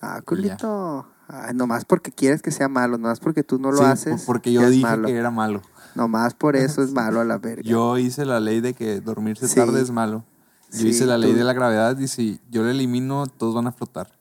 [0.00, 1.06] Ah, culito.
[1.34, 4.16] Ay, nomás porque quieres que sea malo, nomás porque tú no lo Sí, haces.
[4.22, 5.08] por- porque yo dije malo.
[5.08, 5.62] que era malo.
[5.94, 7.62] Nomás por eso es malo a la verga.
[7.64, 9.54] Yo hice la ley de que dormirse Sí.
[9.56, 10.24] tarde es malo.
[10.70, 13.54] Yo Sí, hice la ley tú- de la gravedad y si yo la elimino, todos
[13.54, 14.12] van a flotar.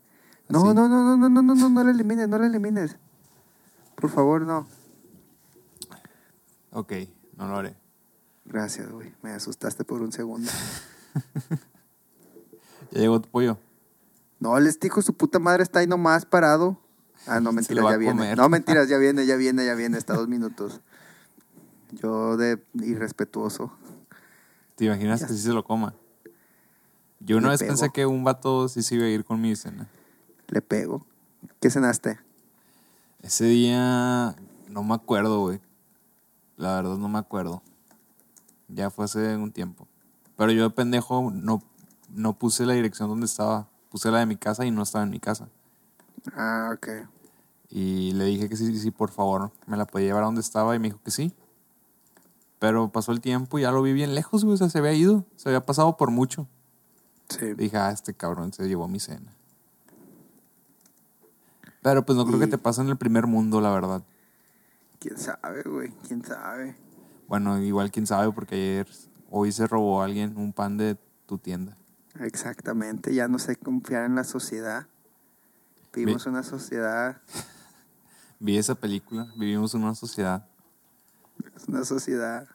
[0.50, 0.68] no, Así.
[0.68, 2.98] no, no, no, no, no, no, no, no lo elimines, no lo elimines.
[3.96, 4.68] Por favor, no.
[6.72, 6.94] Ok,
[7.38, 7.76] no lo haré.
[8.46, 9.14] Gracias, güey.
[9.22, 10.50] Me asustaste por un segundo.
[12.92, 13.58] Ya llegó tu pollo.
[14.42, 16.78] No, el hijo su puta madre está ahí nomás parado.
[17.28, 18.14] Ah, no, mentiras, ya viene.
[18.18, 18.38] comer.
[18.38, 19.98] No, mentiras, ya viene, ya viene, ya viene.
[19.98, 20.82] Está dos minutos.
[21.92, 23.72] Yo de irrespetuoso.
[24.76, 25.28] ¿Te imaginas Ya.
[25.28, 25.94] que sí se lo coma?
[27.20, 27.70] Yo una Le vez pego.
[27.72, 29.88] pensé que un vato sí se iba a ir con mi cena.
[30.48, 31.06] Le pego.
[31.60, 32.20] ¿Qué cenaste?
[33.22, 34.36] Ese día
[34.70, 35.60] no me acuerdo, güey.
[36.58, 37.62] La verdad no me acuerdo.
[38.68, 39.88] Ya fue hace un tiempo.
[40.38, 41.62] Pero yo de pendejo no,
[42.10, 43.68] no puse la dirección donde estaba.
[43.92, 45.50] Puse la de mi casa y no estaba en mi casa.
[46.34, 46.88] Ah, ok.
[47.70, 50.76] Y le dije que sí, sí, por favor, me la podía llevar a donde estaba
[50.76, 51.34] y me dijo que sí.
[52.60, 54.54] Pero pasó el tiempo y ya lo vi bien lejos, güey.
[54.54, 55.26] O sea, se había ido.
[55.36, 56.48] Se había pasado por mucho.
[57.30, 57.54] Sí.
[57.54, 59.34] Dije, ah, este cabrón se llevó mi cena.
[61.82, 64.04] Pero pues no creo que te pase en el primer mundo, la verdad.
[65.00, 65.90] ¿Quién sabe, güey?
[66.08, 66.76] ¿Quién sabe?
[67.28, 68.88] Bueno, igual quién sabe, porque ayer,
[69.32, 71.76] hoy se robó alguien un pan de tu tienda.
[72.20, 73.16] Exactamente.
[73.16, 74.86] Ya no sé confiar en la sociedad.
[75.94, 77.22] Vivimos una sociedad.
[78.40, 80.48] Vi esa película, vivimos en una sociedad.
[81.56, 82.48] Es una sociedad.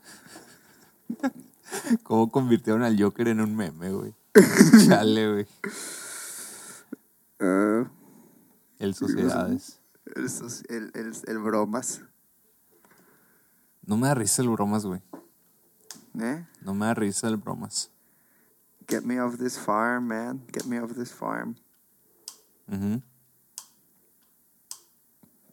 [2.03, 4.14] ¿Cómo convirtieron al Joker en un meme, güey?
[4.89, 5.47] Chale, güey.
[7.41, 7.84] ah,
[8.78, 9.80] El Sociedades.
[10.07, 10.26] el,
[10.68, 12.03] el, el, el bromas.
[13.84, 15.01] No me da risa el bromas, güey.
[16.18, 16.45] ¿Eh?
[16.62, 17.91] No me da risa el bromas.
[18.89, 20.45] Get me off this farm, man.
[20.53, 21.57] Get me off this farm.
[22.68, 23.03] Ujú.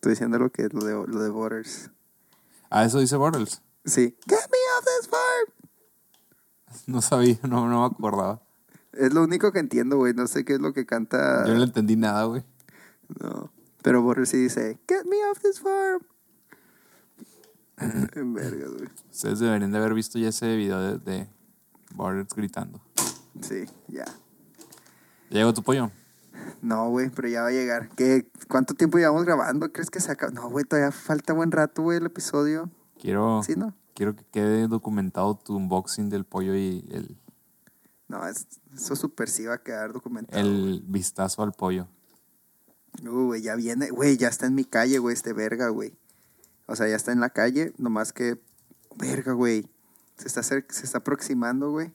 [0.04, 1.89] Estoy diciendo lo que lo de, lo de Borders.
[2.70, 3.62] Ah, eso dice Bortles.
[3.86, 4.18] Sí.
[4.28, 6.84] Get me off this farm.
[6.88, 8.41] No sabía, no, no me acordaba.
[8.91, 10.14] Es lo único que entiendo, güey.
[10.14, 11.45] No sé qué es lo que canta.
[11.47, 12.43] Yo no le entendí nada, güey.
[13.22, 13.49] No.
[13.82, 16.01] Pero Borders sí dice, Get me off this farm.
[18.14, 18.89] en verga, güey.
[19.10, 21.30] Ustedes deberían de haber visto ya ese video de, de
[22.36, 22.82] gritando.
[23.39, 24.04] Sí, ya.
[24.04, 25.91] ¿Ya llegó tu pollo?
[26.62, 27.90] No, güey, pero ya va a llegar.
[27.96, 29.72] ¿Qué, ¿Cuánto tiempo llevamos grabando?
[29.72, 30.32] ¿Crees que se acaba?
[30.32, 32.70] No, güey, todavía falta buen rato, güey, el episodio.
[33.00, 33.74] Quiero, ¿Sí, no?
[33.94, 37.18] quiero que quede documentado tu unboxing del pollo y el,
[38.08, 40.40] No, es- eso super sí va a quedar documentado.
[40.42, 41.88] el vistazo al pollo.
[43.04, 45.96] Uh, güey, ya viene, güey, ya está en mi calle, güey, este verga, güey.
[46.68, 48.40] O sea, ya está en la calle, nomás que,
[48.96, 49.68] verga, güey.
[50.18, 51.92] Se está, acer- se está aproximando, güey.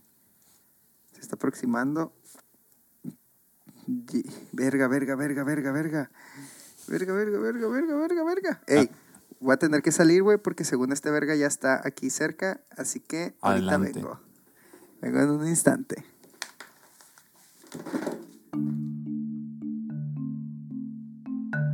[1.15, 2.13] Se está aproximando.
[4.53, 6.11] Verga, verga, verga, verga, verga.
[6.89, 8.61] Verga, verga, verga, verga, verga, verga.
[8.67, 8.91] Ey,
[9.41, 13.01] voy a tener que salir, güey, porque según este verga ya está aquí cerca, así
[13.01, 13.93] que ahorita Adelante.
[13.95, 14.21] vengo.
[15.01, 16.05] Vengo en un instante.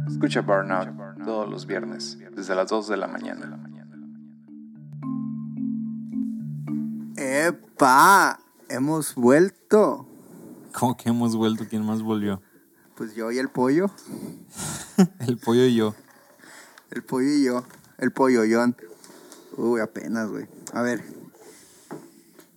[0.08, 3.58] Escucha Burnout todos los viernes, desde las 2 de la mañana.
[7.16, 8.38] ¡Epa!
[8.68, 10.13] Hemos vuelto.
[10.78, 11.64] ¿Cómo que hemos vuelto?
[11.68, 12.42] ¿Quién más volvió?
[12.96, 13.90] Pues yo y el pollo.
[15.26, 15.94] El pollo y yo.
[16.90, 17.64] El pollo y yo.
[17.98, 18.76] El pollo, John.
[19.56, 20.46] Uy, apenas, güey.
[20.72, 21.02] A ver.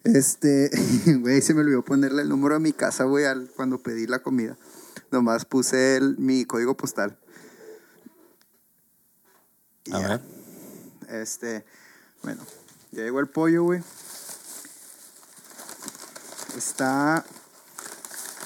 [0.03, 0.70] Este,
[1.20, 4.55] güey, se me olvidó ponerle el número de mi casa, güey, cuando pedí la comida.
[5.11, 7.18] Nomás puse el- mi código postal.
[9.91, 10.22] A ver.
[11.09, 11.65] Este,
[12.22, 12.43] bueno,
[12.91, 13.82] ya llegó el pollo, güey.
[16.55, 17.26] Está,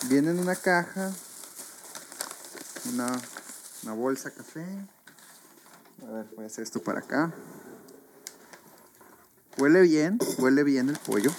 [0.09, 1.11] viene en una caja,
[2.93, 3.11] una,
[3.83, 4.65] una bolsa café.
[6.07, 7.33] A ver, voy a hacer esto para acá.
[9.57, 11.31] Huele bien, huele bien el pollo,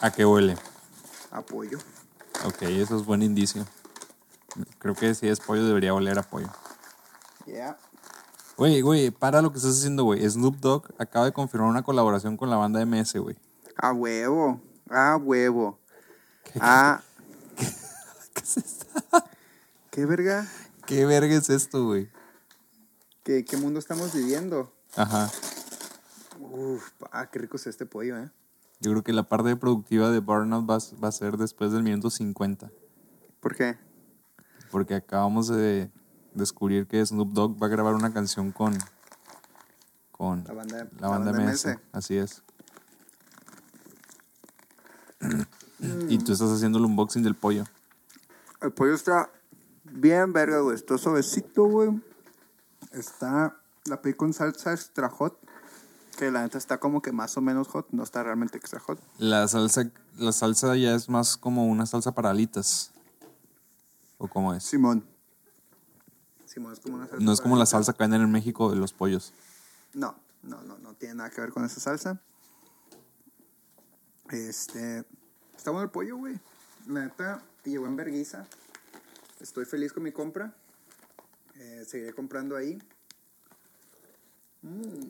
[0.00, 0.56] ¿A qué huele?
[1.30, 1.78] a pollo.
[2.44, 3.66] Ok, eso es buen indicio.
[4.78, 6.48] Creo que si es pollo debería oler a pollo.
[7.46, 7.76] Yeah.
[8.56, 10.28] Güey, güey, para lo que estás haciendo, güey.
[10.28, 13.36] Snoop Dogg acaba de confirmar una colaboración con la banda MS, güey.
[13.76, 15.78] A huevo, a huevo.
[16.60, 17.02] A...
[18.54, 18.86] ¿Qué es esto?
[19.90, 20.46] ¿Qué verga?
[20.86, 22.08] ¿Qué verga es esto, güey?
[23.24, 24.72] ¿Qué, ¿Qué mundo estamos viviendo?
[24.94, 25.30] Ajá.
[26.38, 28.30] Uf, ah, qué rico es este pollo, eh.
[28.80, 31.82] Yo creo que la parte productiva de Burnout va, a- va a ser después del
[31.82, 32.70] minuto 50.
[33.40, 33.76] ¿Por qué?
[34.70, 35.90] Porque acabamos de
[36.34, 38.76] descubrir que Snoop Dogg va a grabar una canción con.
[40.12, 41.78] con La banda, la banda MS.
[41.92, 42.42] Así es.
[46.08, 47.64] y tú estás haciendo el unboxing del pollo.
[48.66, 49.30] El pollo está
[49.84, 50.74] bien verga, güey.
[50.74, 52.02] Está suavecito, güey.
[52.90, 53.56] Está...
[53.84, 55.38] La pedí con salsa extra hot.
[56.18, 57.86] Que la neta está como que más o menos hot.
[57.92, 58.98] No está realmente extra hot.
[59.18, 59.88] La salsa,
[60.18, 62.90] la salsa ya es más como una salsa para alitas.
[64.18, 64.64] ¿O cómo es?
[64.64, 65.06] Simón.
[66.46, 67.24] Simón es como una salsa.
[67.24, 69.32] No es como la salsa que venden en México de los pollos.
[69.94, 72.20] No, no, no, no tiene nada que ver con esa salsa.
[74.30, 75.04] Este.
[75.56, 76.40] Está bueno el pollo, güey.
[76.88, 78.46] La neta, llegó en verguiza.
[79.40, 80.54] Estoy feliz con mi compra.
[81.56, 82.78] Eh, seguiré comprando ahí.
[84.62, 85.04] Mm.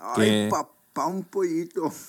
[0.00, 0.48] Ay, ¿Qué?
[0.50, 1.92] papá, un pollito.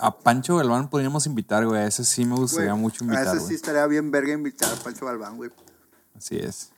[0.00, 1.80] A Pancho Galván podríamos invitar, güey.
[1.80, 3.48] A ese sí me gustaría Güey, mucho A invitar, ese güey.
[3.48, 5.50] sí estaría bien verga invitar a Pancho Galván, güey.
[6.16, 6.70] Así es.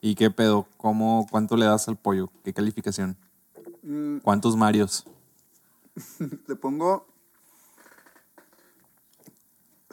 [0.00, 0.66] ¿Y qué pedo?
[0.76, 2.32] ¿Cómo, ¿Cuánto le das al pollo?
[2.42, 3.16] ¿Qué calificación?
[3.82, 5.04] Mm, ¿Cuántos Marios?
[6.48, 7.06] le pongo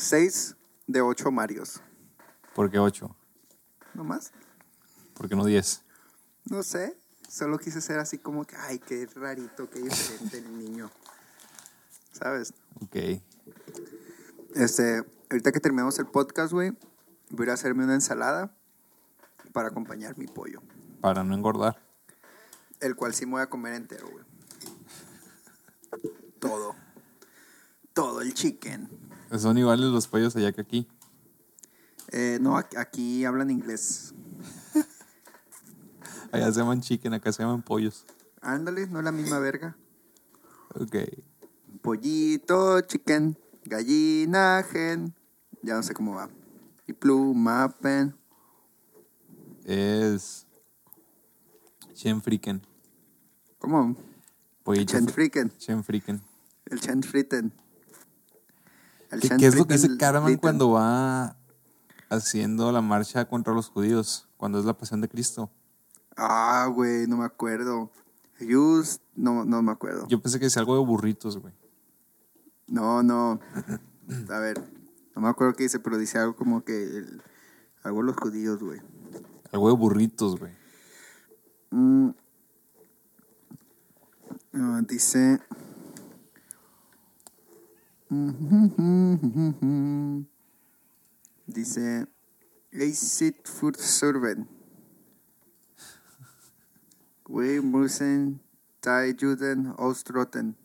[0.01, 0.55] 6
[0.87, 1.79] de 8 Marios.
[2.55, 3.15] ¿Por qué 8?
[3.93, 4.31] ¿No más?
[5.13, 5.83] ¿Por qué no 10?
[6.45, 6.97] No sé,
[7.29, 10.89] solo quise ser así como que, ay, qué rarito, qué diferente el niño.
[12.13, 12.51] ¿Sabes?
[12.81, 13.21] Ok.
[14.55, 16.71] Este, ahorita que terminemos el podcast, güey,
[17.29, 18.57] voy a ir a hacerme una ensalada
[19.53, 20.63] para acompañar mi pollo.
[20.99, 21.79] Para no engordar.
[22.79, 24.25] El cual sí me voy a comer entero, güey.
[26.39, 26.75] Todo.
[27.93, 29.10] Todo el chicken.
[29.37, 30.87] Son iguales los pollos allá que aquí.
[32.11, 34.13] Eh, no, aquí, hablan inglés.
[36.33, 38.05] Allá se llaman chicken, acá se llaman pollos.
[38.41, 39.75] Ándale, no es la misma verga.
[40.75, 40.95] Ok.
[41.81, 45.13] Pollito, chicken, gallina, gen.
[45.61, 46.29] Ya no sé cómo va.
[46.87, 48.15] Y pluma, pen.
[49.65, 50.47] Es.
[51.93, 52.61] Shen Friken.
[53.59, 53.95] ¿Cómo?
[54.63, 54.93] Pollito.
[54.93, 55.51] Chen Friken.
[55.57, 56.21] Chen Friken.
[56.65, 57.45] El Chen Fritten.
[57.45, 57.60] El
[59.19, 60.39] ¿Qué, qué es lo que dice Carmen Fritten.
[60.39, 61.35] cuando va
[62.09, 64.27] haciendo la marcha contra los judíos?
[64.37, 65.51] Cuando es la pasión de Cristo.
[66.17, 67.91] Ah, güey, no me acuerdo.
[68.37, 70.07] Jesús, no, no me acuerdo.
[70.07, 71.53] Yo pensé que decía algo de burritos, güey.
[72.67, 73.39] No, no.
[74.29, 74.59] A ver,
[75.15, 77.21] no me acuerdo qué dice, pero dice algo como que el-
[77.83, 78.79] algo de los judíos, güey.
[79.51, 80.53] Algo de burritos, güey.
[81.71, 82.09] Mm.
[84.53, 85.39] Ah, dice.
[91.47, 92.07] Dice.
[92.73, 94.49] Acid Food Servant.
[97.29, 98.41] We müssen
[98.83, 100.57] die Juden austrotten.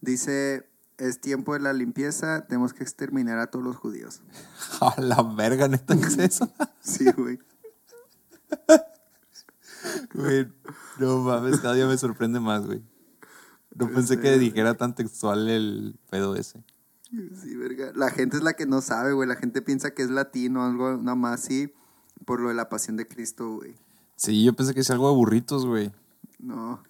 [0.00, 0.68] Dice.
[0.96, 4.22] Es tiempo de la limpieza, tenemos que exterminar a todos los judíos.
[4.80, 6.48] A la verga, neta, ¿qué es eso?
[6.80, 7.40] Sí, güey.
[10.14, 10.48] Güey,
[11.00, 12.80] no mames, cada día me sorprende más, güey.
[13.74, 16.62] No pensé que dijera tan textual el pedo ese.
[17.10, 17.92] Sí, verga.
[17.94, 19.28] La gente es la que no sabe, güey.
[19.28, 21.72] La gente piensa que es latino, algo nada más así,
[22.24, 23.74] por lo de la pasión de Cristo, güey.
[24.16, 25.92] Sí, yo pensé que decía algo de burritos, güey.
[26.38, 26.82] No.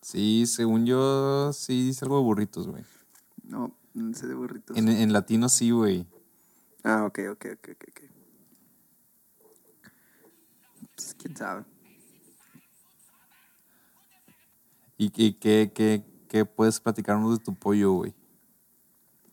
[0.00, 2.84] Sí, según yo, sí dice algo de burritos, güey.
[3.42, 4.76] No, no sé de burritos.
[4.76, 6.06] En, en latino sí, güey.
[6.84, 7.68] Ah, ok, ok, ok.
[7.70, 8.00] ok.
[10.94, 11.64] Pues, quién sabe.
[14.98, 18.14] ¿Y, y qué, qué, qué puedes platicarnos de tu pollo, güey?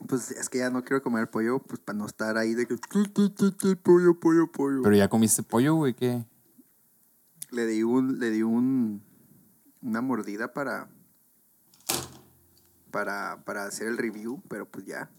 [0.07, 2.75] Pues es que ya no quiero comer pollo, pues para no estar ahí de que.
[2.77, 4.81] "Tu, tu, tu, tu, Pollo, pollo, pollo.
[4.83, 6.25] Pero ya comiste pollo, güey, ¿qué?
[7.51, 8.19] Le di un.
[8.19, 9.01] Le di un.
[9.81, 10.89] Una mordida para.
[12.91, 15.09] Para, para hacer el review, pero pues ya.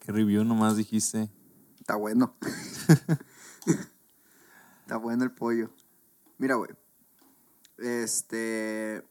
[0.00, 1.30] ¿Qué review nomás dijiste?
[1.78, 2.34] Está bueno.
[4.82, 5.70] Está bueno el pollo.
[6.38, 6.70] Mira, güey.
[7.78, 9.02] Este.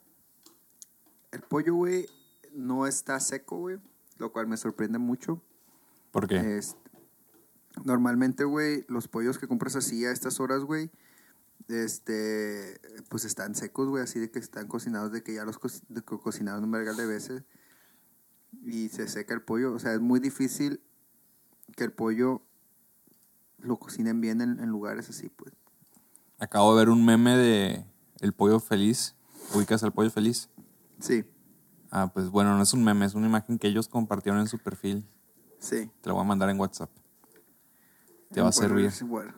[1.32, 2.07] El pollo, güey,
[2.53, 3.78] no está seco, güey.
[4.18, 5.41] Lo cual me sorprende mucho.
[6.11, 6.57] ¿Por qué?
[6.57, 6.80] Este,
[7.84, 10.89] normalmente, güey, los pollos que compras así a estas horas, güey,
[11.68, 16.22] este, pues están secos, güey, así de que están cocinados, de que ya los co-
[16.22, 17.43] cocinaron un vergal de veces
[18.65, 19.74] y se seca el pollo.
[19.74, 20.82] O sea, es muy difícil
[21.76, 22.41] que el pollo
[23.59, 25.53] lo cocinen bien en, en lugares así, pues.
[26.39, 27.86] Acabo de ver un meme de
[28.22, 29.15] el pollo feliz.
[29.53, 30.49] ¿Ubicas al pollo feliz?
[30.99, 31.24] Sí,
[31.89, 34.57] Ah, pues bueno, no es un meme, es una imagen que ellos compartieron en su
[34.59, 35.07] perfil.
[35.59, 35.89] sí.
[36.01, 36.89] Te la voy a mandar en WhatsApp.
[38.32, 38.91] Te va a En servir.
[38.91, 39.34] whatever-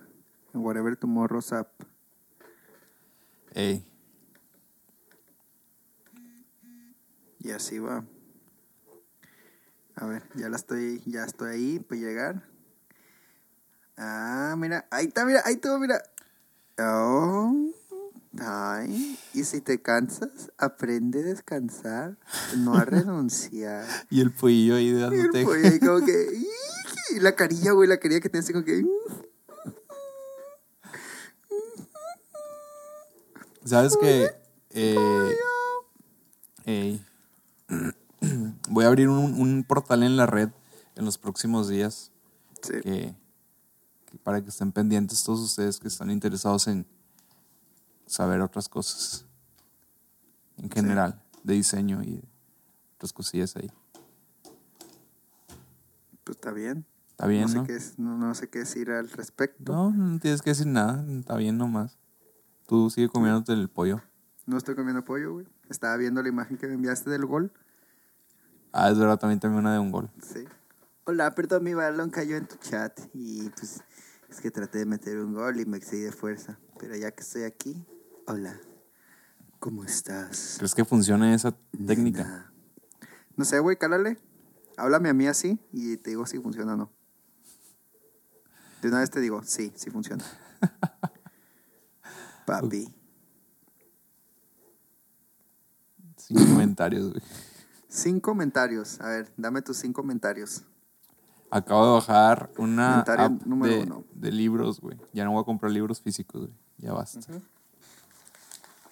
[0.54, 1.68] en Whatever tomorrow's up.
[3.54, 3.86] Ey,
[7.40, 8.04] Y así va.
[9.96, 12.44] A ver, ya la estoy, ya estoy ahí para llegar.
[13.98, 16.02] Ah, mira, ahí está, mira, ahí todo, mira.
[16.80, 17.54] Oh,
[18.42, 22.18] ay, y si te cansas, aprende a descansar,
[22.58, 23.86] no a renunciar.
[24.10, 25.44] y el pollillo ahí Y el dándote.
[25.44, 26.28] pollo ahí como que,
[27.16, 28.84] y la carilla, güey, la carilla que tiene así como que,
[33.66, 34.32] ¿Sabes qué?
[36.66, 37.00] Eh.
[38.70, 40.50] Voy a abrir un, un portal en la red
[40.96, 42.12] en los próximos días
[42.62, 43.16] sí, que,
[44.06, 46.86] que para que estén pendientes todos ustedes que están interesados en
[48.10, 49.26] saber otras cosas
[50.58, 52.24] en general de diseño y
[52.96, 53.72] otras cosillas ahí.
[56.24, 56.86] pues está bien.
[57.12, 57.62] Está bien, no, ¿no?
[57.62, 59.74] Sé qué es- no, no sé qué decir al respecto.
[59.74, 61.98] No, no tienes que decir nada, está bien nomás.
[62.68, 64.02] Tú sigue comiéndote el pollo.
[64.46, 65.48] No estoy comiendo pollo, güey.
[65.70, 67.52] Estaba viendo la imagen que me enviaste del gol.
[68.72, 70.10] Ah, es verdad, también también una de un gol.
[70.22, 70.46] Sí.
[71.06, 73.82] Hola, perdón, mi balón cayó en tu chat y pues
[74.30, 76.60] es que traté de meter un gol y me excedí de fuerza.
[76.80, 77.84] Pero ya que estoy aquí,
[78.30, 78.60] hola,
[79.60, 80.56] ¿cómo estás?
[80.60, 81.56] ¿Crees que funcione esa
[81.88, 82.24] técnica?
[82.24, 82.54] Nena?
[83.36, 84.20] No sé, güey, cálale.
[84.78, 86.92] Háblame a mí así y te digo si funciona o no.
[88.84, 90.24] De una vez te digo, sí, sí funciona.
[92.46, 92.94] Papi.
[96.18, 97.24] Sin comentarios, güey.
[97.88, 99.02] Sin comentarios.
[99.02, 100.64] A ver, dame tus cinco comentarios.
[101.50, 104.04] Acabo de bajar una Comentario app número de, uno.
[104.14, 105.00] de libros, güey.
[105.14, 106.54] Ya no voy a comprar libros físicos, güey.
[106.78, 107.20] Ya basta.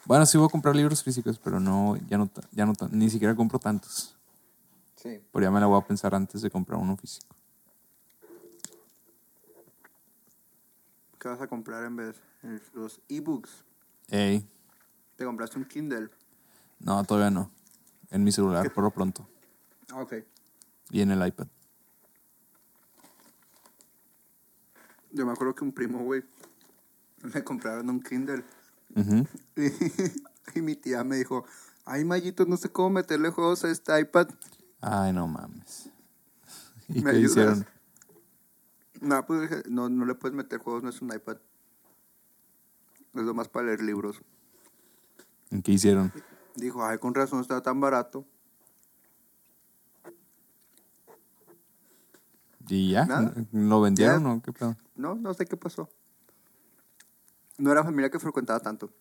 [0.08, 3.36] Bueno, sí voy a comprar libros físicos, pero no, ya no, ya no, ni siquiera
[3.36, 4.16] compro tantos.
[4.96, 5.22] Sí.
[5.34, 7.36] Pero ya me la voy a pensar antes de comprar uno físico.
[11.20, 12.16] ¿Qué vas a comprar en vez?
[12.44, 13.66] El- Los ebooks.
[14.10, 14.48] Ey,
[15.18, 16.10] Te compraste un Kindle.
[16.80, 17.52] no, todavía no.
[18.10, 19.28] En mi celular, por lo pronto.
[19.92, 20.14] Ah, Ok.
[20.90, 21.48] Y en el iPad.
[25.12, 26.24] Yo me acuerdo que un primo, güey,
[27.34, 28.46] me compraron un Kindle.
[28.98, 29.26] Ujú.
[30.56, 31.46] Y, mi tía me dijo,
[31.86, 34.30] ay, Mayito, no sé cómo meterle juegos a este iPad.
[34.80, 35.90] Ay, no mames.
[36.88, 37.32] ¿Y ¿Me qué ayudas?
[37.32, 37.68] hicieron?
[39.02, 41.38] No, pues no, no le puedes meter juegos, no es un iPad.
[43.14, 44.22] Es lo más para leer libros.
[45.52, 46.14] ¿En qué hicieron?
[46.56, 48.26] Dijo, ay, con razón está tan barato.
[52.70, 53.06] ¿Y ya?
[53.06, 53.34] Nada.
[53.52, 54.30] ¿Lo vendieron Ya.
[54.32, 54.76] o qué pedo?
[54.96, 55.90] No, no sé qué pasó.
[57.58, 58.92] No era familia que frecuentaba tanto.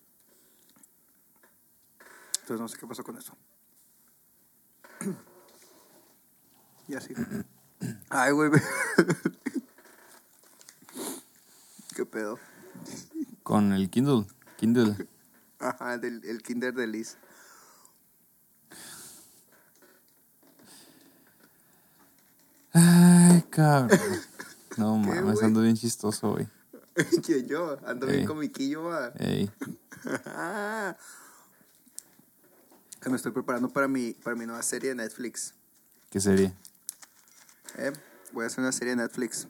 [2.41, 3.37] Entonces no sé qué pasó con eso.
[6.89, 7.13] Y así.
[8.09, 8.49] Ay, güey.
[11.97, 12.39] ¿Qué pedo?
[13.43, 14.27] Con el Kindle.
[14.57, 15.09] Kindle.
[15.59, 17.17] Ajá, del, el kinder de Liz.
[22.73, 23.99] Ay, cabrón.
[24.77, 26.47] No ¿Qué, mames, ando bien chistoso, güey.
[27.25, 27.79] ¿Quién yo?
[27.87, 29.13] Ando bien comiquillo, va.
[29.19, 29.51] Ey.
[33.01, 35.55] Que me estoy preparando para mi, para mi nueva serie de Netflix.
[36.11, 36.53] ¿Qué serie?
[37.77, 37.93] Eh,
[38.33, 39.47] voy a hacer una serie de Netflix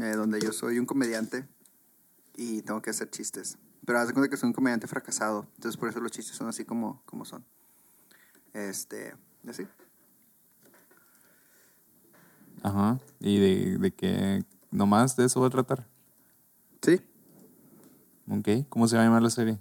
[0.00, 1.48] eh, donde yo soy un comediante
[2.36, 3.58] y tengo que hacer chistes.
[3.84, 5.48] Pero haz de cuenta que soy un comediante fracasado.
[5.56, 7.44] Entonces por eso los chistes son así como, como son.
[8.52, 9.16] Este,
[9.48, 9.66] así.
[12.62, 13.00] Ajá.
[13.18, 14.44] ¿Y de, de qué?
[14.70, 15.88] ¿Nomás de eso va a tratar?
[16.82, 17.00] Sí.
[18.30, 18.66] Ok.
[18.68, 19.58] ¿Cómo se va a llamar la serie?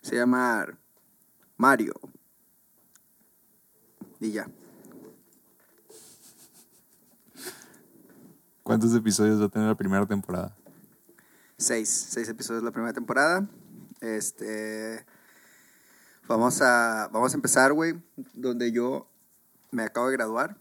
[0.00, 0.66] Se llama
[1.56, 1.94] Mario.
[4.20, 4.48] Y ya.
[8.62, 10.54] ¿Cuántos episodios va a tener la primera temporada?
[11.58, 13.46] Seis, seis episodios de la primera temporada.
[14.00, 15.04] Este,
[16.26, 18.02] vamos a, vamos a empezar, güey,
[18.32, 19.06] donde yo
[19.70, 20.56] me acabo de graduar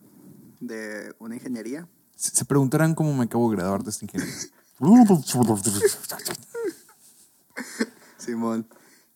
[0.59, 1.87] de una ingeniería.
[2.15, 4.35] Se, se preguntarán cómo me acabo de graduar de esta ingeniería.
[8.17, 8.67] Simón.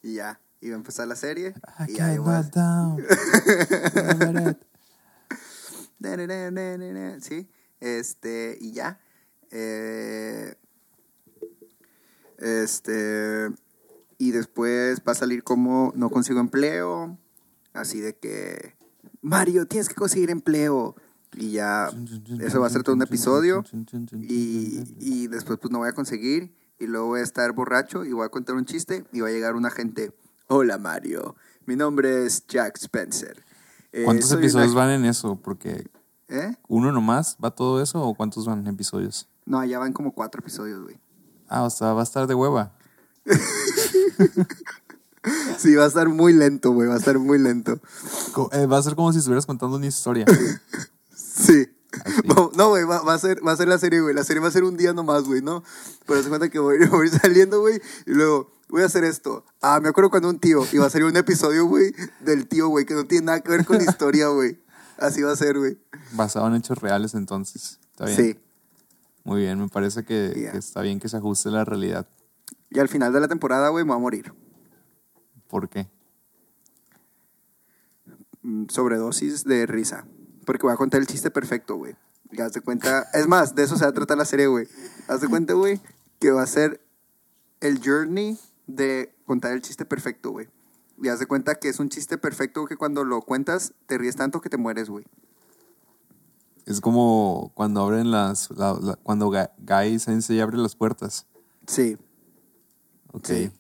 [0.02, 1.54] Y ya, iba a empezar la serie.
[1.80, 3.06] I y ahí can't voy a- not down.
[7.22, 7.50] Sí,
[7.80, 9.00] este, y ya.
[9.52, 10.56] Eh,
[12.38, 13.50] este,
[14.18, 17.18] y después va a salir como no consigo empleo.
[17.74, 18.76] Así de que,
[19.22, 20.96] Mario, tienes que conseguir empleo.
[21.36, 21.90] Y ya,
[22.40, 23.64] eso va a ser todo un episodio.
[24.22, 26.56] Y, y después pues no voy a conseguir.
[26.80, 29.06] Y luego voy a estar borracho y voy a contar un chiste.
[29.12, 30.12] Y va a llegar una gente.
[30.48, 33.44] Hola Mario, mi nombre es Jack Spencer.
[33.92, 35.36] Eh, ¿Cuántos episodios una- van en eso?
[35.42, 35.90] Porque
[36.30, 36.56] ¿Eh?
[36.70, 39.28] uno nomás va todo eso o cuántos van en episodios?
[39.46, 40.98] No, ya van como cuatro episodios, güey.
[41.50, 42.74] Ah, o sea, va a estar de hueva.
[45.58, 47.80] Sí, va a estar muy lento, güey, va a estar muy lento.
[48.54, 50.26] Eh, va a ser como si estuvieras contando una historia.
[51.38, 51.68] Sí.
[52.56, 54.14] No, güey, va, va a ser, va a ser la serie, güey.
[54.14, 55.64] La serie va a ser un día nomás, güey, ¿no?
[56.06, 59.46] Pero se cuenta que voy, voy saliendo, güey, y luego voy a hacer esto.
[59.62, 62.86] Ah, me acuerdo cuando un tío iba a salir un episodio, güey, del tío, güey,
[62.86, 64.60] que no tiene nada que ver con la historia, güey.
[64.98, 65.78] Así va a ser, güey.
[66.14, 67.80] Basado en hechos reales, entonces.
[67.92, 68.18] Está bien.
[68.18, 68.40] Sí.
[69.24, 72.08] Muy bien, me parece que, está bien que se ajuste la realidad.
[72.70, 74.34] Y al final de la temporada, güey, me voy a morir.
[75.48, 75.88] ¿Por qué?
[78.42, 80.06] Mm, Sobredosis de risa.
[80.48, 81.96] Porque voy a contar el chiste perfecto, güey.
[82.40, 83.06] Haz de cuenta.
[83.14, 84.66] Es más, de eso se va a tratar la serie, güey.
[85.10, 85.82] Haz de cuenta, güey,
[86.20, 86.82] que va a ser
[87.60, 90.48] el journey de contar el chiste perfecto, güey.
[91.04, 94.16] Y haz de cuenta que es un chiste perfecto que cuando lo cuentas te ríes
[94.16, 95.04] tanto que te mueres, güey.
[96.66, 98.50] Es como cuando abren las.
[98.52, 101.26] la- la- cuando Guy Sensei abre las puertas.
[101.68, 101.98] Sí,
[103.12, 103.26] Ok.
[103.26, 103.52] sí.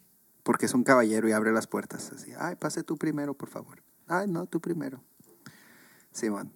[0.44, 2.12] Porque es un caballero y abre las puertas.
[2.14, 3.84] Así, ay, pase tú primero, por favor.
[4.08, 5.04] Ay, no, tú primero.
[6.12, 6.54] Simón.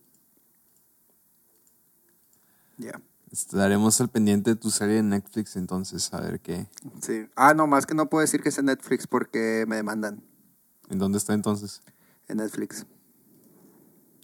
[2.82, 3.00] Ya.
[3.32, 6.68] Estaremos al pendiente de tu serie de Netflix entonces, a ver qué.
[7.02, 7.28] Sí.
[7.36, 10.22] Ah, no, más que no puedo decir que es en Netflix porque me demandan
[10.90, 11.82] ¿En dónde está entonces?
[12.28, 12.86] en Netflix.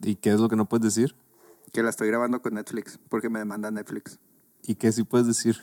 [0.01, 1.15] ¿Y qué es lo que no puedes decir?
[1.71, 4.19] Que la estoy grabando con Netflix porque me demanda Netflix.
[4.63, 5.57] ¿Y qué sí puedes decir?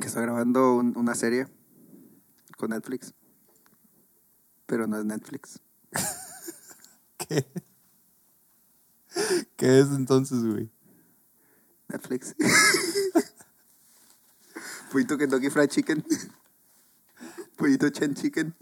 [0.00, 1.46] Que estoy grabando un- una serie
[2.58, 3.14] con Netflix.
[4.66, 5.60] Pero no es Netflix.
[7.18, 7.46] ¿Qué?
[9.56, 10.70] ¿Qué es entonces, güey?
[11.94, 12.34] Netflix.
[14.90, 16.04] Pollito Kentucky Fried Chicken.
[17.56, 18.54] Pollito Chen Chicken.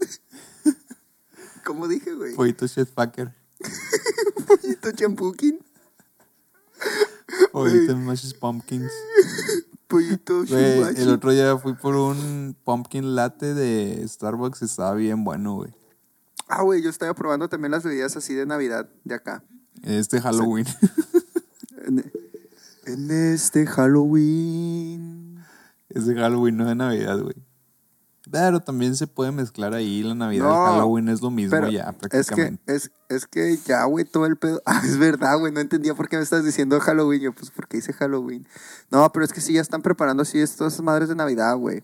[1.65, 2.35] ¿Cómo dije, güey?
[2.35, 3.33] Pollito Chef Packer.
[4.47, 5.59] Pollito Champukin.
[7.51, 8.91] Pollito Mashed Pumpkins.
[9.87, 15.55] Pollito el otro día fui por un pumpkin latte de Starbucks y estaba bien bueno,
[15.55, 15.73] güey.
[16.47, 19.43] Ah, güey, yo estaba probando también las bebidas así de Navidad de acá.
[19.83, 20.65] Este Halloween.
[21.85, 22.03] En,
[22.85, 25.43] en este Halloween.
[25.89, 27.35] Es de Halloween, no de Navidad, güey.
[28.31, 31.89] Pero también se puede mezclar ahí la Navidad No, Halloween es lo mismo Pero ya,
[31.89, 32.75] es que, prácticamente.
[32.75, 34.61] es, es que ya, güey, todo el pedo.
[34.65, 37.21] Ah, es verdad, güey, no entendía por qué me estás diciendo Halloween.
[37.21, 38.47] Yo, pues, porque hice Halloween?
[38.91, 41.83] No, pero es que sí, ya están preparando así estas madres de Navidad, güey.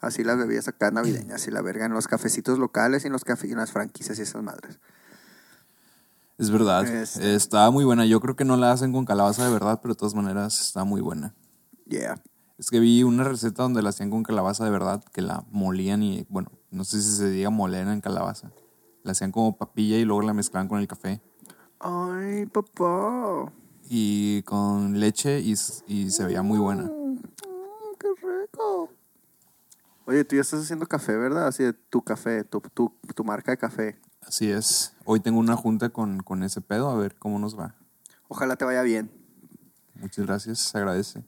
[0.00, 3.24] Así las bebidas acá navideñas y la verga en los cafecitos locales y en, los
[3.24, 4.80] cafe, y en las franquicias y esas madres.
[6.42, 6.84] Es verdad.
[6.84, 8.04] Este- Está muy buena.
[8.04, 10.82] Yo creo que no la hacen con calabaza de verdad, pero de todas maneras está
[10.82, 11.36] muy buena.
[11.86, 12.20] Yeah.
[12.58, 16.02] Es que vi una receta donde la hacían con calabaza de verdad, que la molían
[16.02, 18.50] y, bueno, no sé si se diga moler en calabaza.
[19.04, 21.22] La hacían como papilla y luego la mezclaban con el café.
[21.78, 23.52] Ay, papá.
[23.88, 26.82] Y con leche y, se veía muy buena.
[26.82, 27.20] Mm,
[28.00, 28.90] qué rico.
[30.06, 31.46] Oye, tú ya estás haciendo café, ¿verdad?
[31.46, 33.96] Así de tu café, tu, tu, tu marca de café.
[34.26, 34.92] Así es.
[35.04, 37.74] Hoy tengo una junta con, con ese pedo, a ver cómo nos va.
[38.28, 39.10] Ojalá te vaya bien.
[39.94, 41.22] Muchas gracias, se agradece.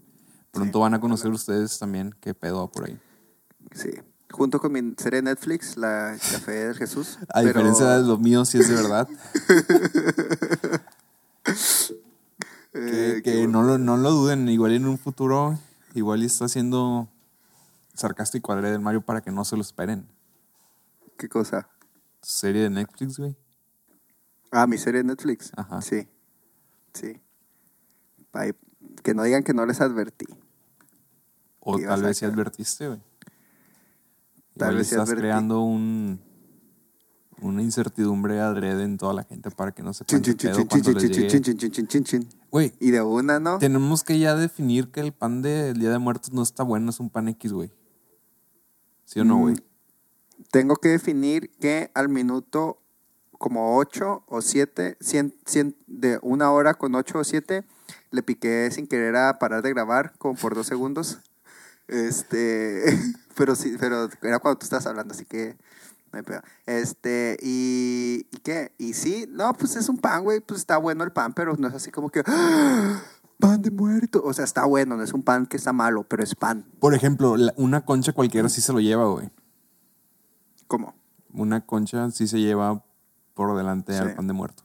[0.53, 2.99] Pronto van a conocer ustedes también qué pedo va por ahí.
[3.75, 3.91] Sí.
[4.31, 7.19] Junto con mi serie de Netflix, la Café del Jesús.
[7.29, 9.09] A pero- diferencia de lo mío, sí es de verdad.
[12.77, 15.57] Eh, que que no, lo, no lo duden, igual en un futuro,
[15.95, 17.07] igual está siendo
[17.95, 20.09] sarcástico al del Mario para que no se lo esperen.
[21.17, 21.69] ¿Qué cosa?
[22.25, 23.37] Serie de Netflix, güey.
[24.51, 25.53] Ah, mi serie de Netflix.
[25.57, 25.81] Ajá.
[25.83, 26.07] Sí.
[26.93, 27.21] Sí.
[29.03, 30.27] Que no digan que no les advertí.
[31.61, 33.01] O ¿Qué ibas tal vez sí advertiste, güey.
[34.57, 35.21] Tal Igual vez estás advertí.
[35.23, 36.21] creando un,
[37.41, 40.23] una incertidumbre adrede en toda la gente para que no chin.
[42.51, 43.59] Güey, Y de una, ¿no?
[43.59, 47.01] tenemos que ya definir que el pan del Día de Muertos no está bueno, es
[47.01, 47.71] un pan X, güey.
[49.05, 49.57] ¿Sí o no, Mm, güey?
[50.51, 52.79] Tengo que definir que al minuto
[53.39, 54.97] como 8 o 7,
[55.87, 57.65] de una hora con 8 o 7,
[58.11, 61.19] le piqué sin querer a parar de grabar, como por dos segundos.
[61.89, 62.85] Este,
[63.37, 65.57] pero sí, pero era cuando tú estás hablando, así que
[66.13, 66.43] no hay pedo.
[66.67, 68.73] Este, y, ¿y qué?
[68.79, 71.69] Y sí, no, pues es un pan, güey, pues está bueno el pan, pero no
[71.69, 73.03] es así como que, ¡Ah!
[73.39, 74.23] pan de muerto.
[74.25, 76.65] O sea, está bueno, no es un pan que está malo, pero es pan.
[76.79, 79.31] Por ejemplo, una concha cualquiera sí se lo lleva, güey.
[80.67, 80.95] ¿Cómo?
[81.33, 82.85] Una concha sí se lleva
[83.35, 83.99] por delante Sí.
[83.99, 84.63] al pan de muerto.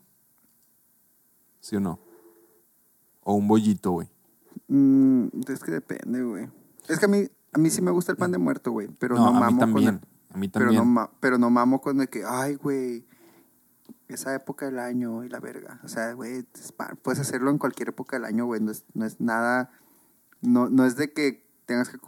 [1.60, 2.00] ¿Sí o no?
[3.24, 4.08] O un bollito, güey.
[4.68, 6.48] Mm, es que depende, güey.
[6.88, 8.88] Es que a mí, a mí sí me gusta el pan de muerto, güey.
[9.00, 9.86] Pero no, No, a mí mamo también.
[9.86, 10.84] con el- A mí pero, también.
[10.84, 13.06] no, ma- pero no mamo con el que, ay, güey,
[14.08, 15.80] esa época del año y la verga.
[15.84, 16.46] O sea, güey,
[17.02, 18.62] puedes hacerlo en cualquier época del año, güey.
[18.62, 19.72] No es, no es nada.
[20.42, 22.00] No, no es de que tengas que.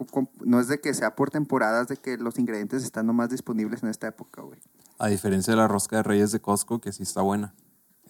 [0.44, 3.88] No es de que sea por temporadas, de que los ingredientes están nomás disponibles en
[3.88, 4.58] esta época, güey.
[4.98, 7.54] A diferencia de la rosca de reyes de Costco, que sí está buena.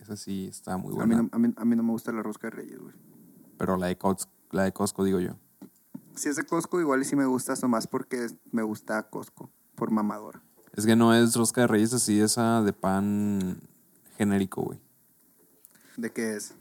[0.00, 1.22] Esa sí está muy A mí, buena.
[1.22, 2.94] no, a, mí, a mí no me gusta la rosca de reyes, güey.
[3.58, 5.36] Pero la de, Costco, la de Costco, digo yo.
[6.16, 9.90] Si es de Costco, igual y sí me gusta, nomás porque me gusta Costco, por
[9.90, 10.40] mamador.
[10.74, 13.60] Es que no es rosca de reyes así, esa de pan
[14.16, 14.80] genérico, güey.
[15.98, 16.54] ¿De qué es?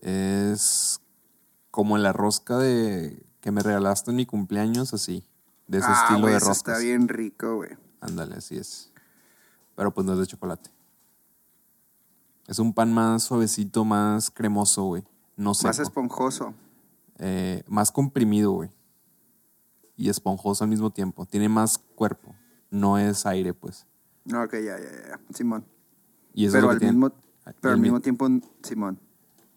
[0.00, 1.00] Es
[1.70, 5.22] como la rosca de que me regalaste en mi cumpleaños, así.
[5.66, 6.56] De ese Ah, estilo de roscas.
[6.56, 7.70] Está bien rico, güey.
[8.00, 8.90] Ándale, así es.
[9.76, 10.70] Pero pues no es de chocolate.
[12.46, 15.04] Es un pan más suavecito, más cremoso, güey.
[15.36, 15.68] No seco.
[15.68, 16.54] Más esponjoso.
[17.18, 18.70] Eh, más comprimido, güey.
[19.96, 21.26] Y esponjoso al mismo tiempo.
[21.26, 22.34] Tiene más cuerpo.
[22.70, 23.86] No es aire, pues.
[24.24, 25.20] No, ok, ya, ya, ya.
[25.34, 25.64] Simón.
[26.34, 26.92] Y eso pero es al tiene.
[26.94, 27.12] mismo,
[27.60, 28.28] pero al mi- mismo tiempo,
[28.62, 28.98] Simón.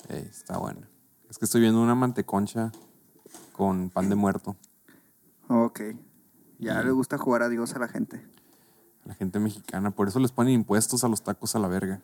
[0.10, 0.82] Eh, está bueno.
[1.30, 2.72] Es que estoy viendo una manteconcha
[3.56, 4.56] con pan de muerto.
[5.48, 5.80] Ok.
[6.60, 8.26] Ya Y- le gusta jugar a Dios a la gente.
[9.06, 9.92] La gente mexicana.
[9.92, 12.02] Por eso les ponen impuestos a los tacos a la verga.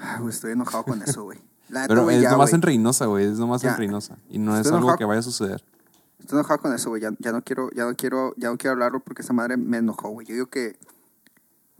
[0.00, 1.40] Ay, güey, estoy enojado con eso, güey.
[1.68, 2.56] La Pero es ya, nomás güey.
[2.58, 3.26] en Reynosa, güey.
[3.26, 3.70] Es nomás Ya.
[3.72, 4.16] en Reynosa.
[4.28, 4.98] Y no Estoy es algo enojado.
[4.98, 5.64] que vaya a suceder.
[6.18, 7.00] Estoy enojado con eso, güey.
[7.02, 9.78] Ya, ya no quiero, ya no quiero, ya no quiero hablarlo porque esa madre me
[9.78, 10.26] enojó, güey.
[10.26, 10.78] Yo digo que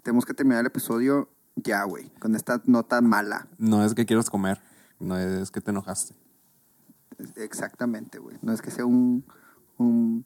[0.02, 2.08] tenemos que terminar el episodio ya, güey.
[2.20, 3.46] Con esta nota mala.
[3.58, 4.60] No es que quieras comer.
[4.98, 6.14] No es que te enojaste.
[7.36, 8.38] Exactamente, güey.
[8.42, 9.24] No es que sea un,
[9.78, 10.24] un,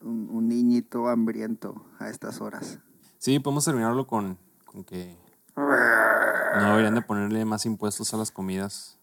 [0.00, 2.78] un, un niñito hambriento a estas horas.
[3.18, 5.16] Sí, podemos terminarlo con, con que
[5.56, 8.98] no deberían de ponerle más impuestos a las comidas.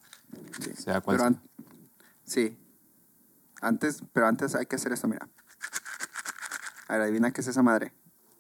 [0.59, 0.71] Sí.
[0.75, 1.37] Sea cual Pero sea.
[1.39, 1.41] an-
[2.23, 2.57] sí.
[3.61, 5.27] Antes, pero antes hay que hacer esto, mira.
[6.87, 7.93] A ver, adivina qué es esa madre.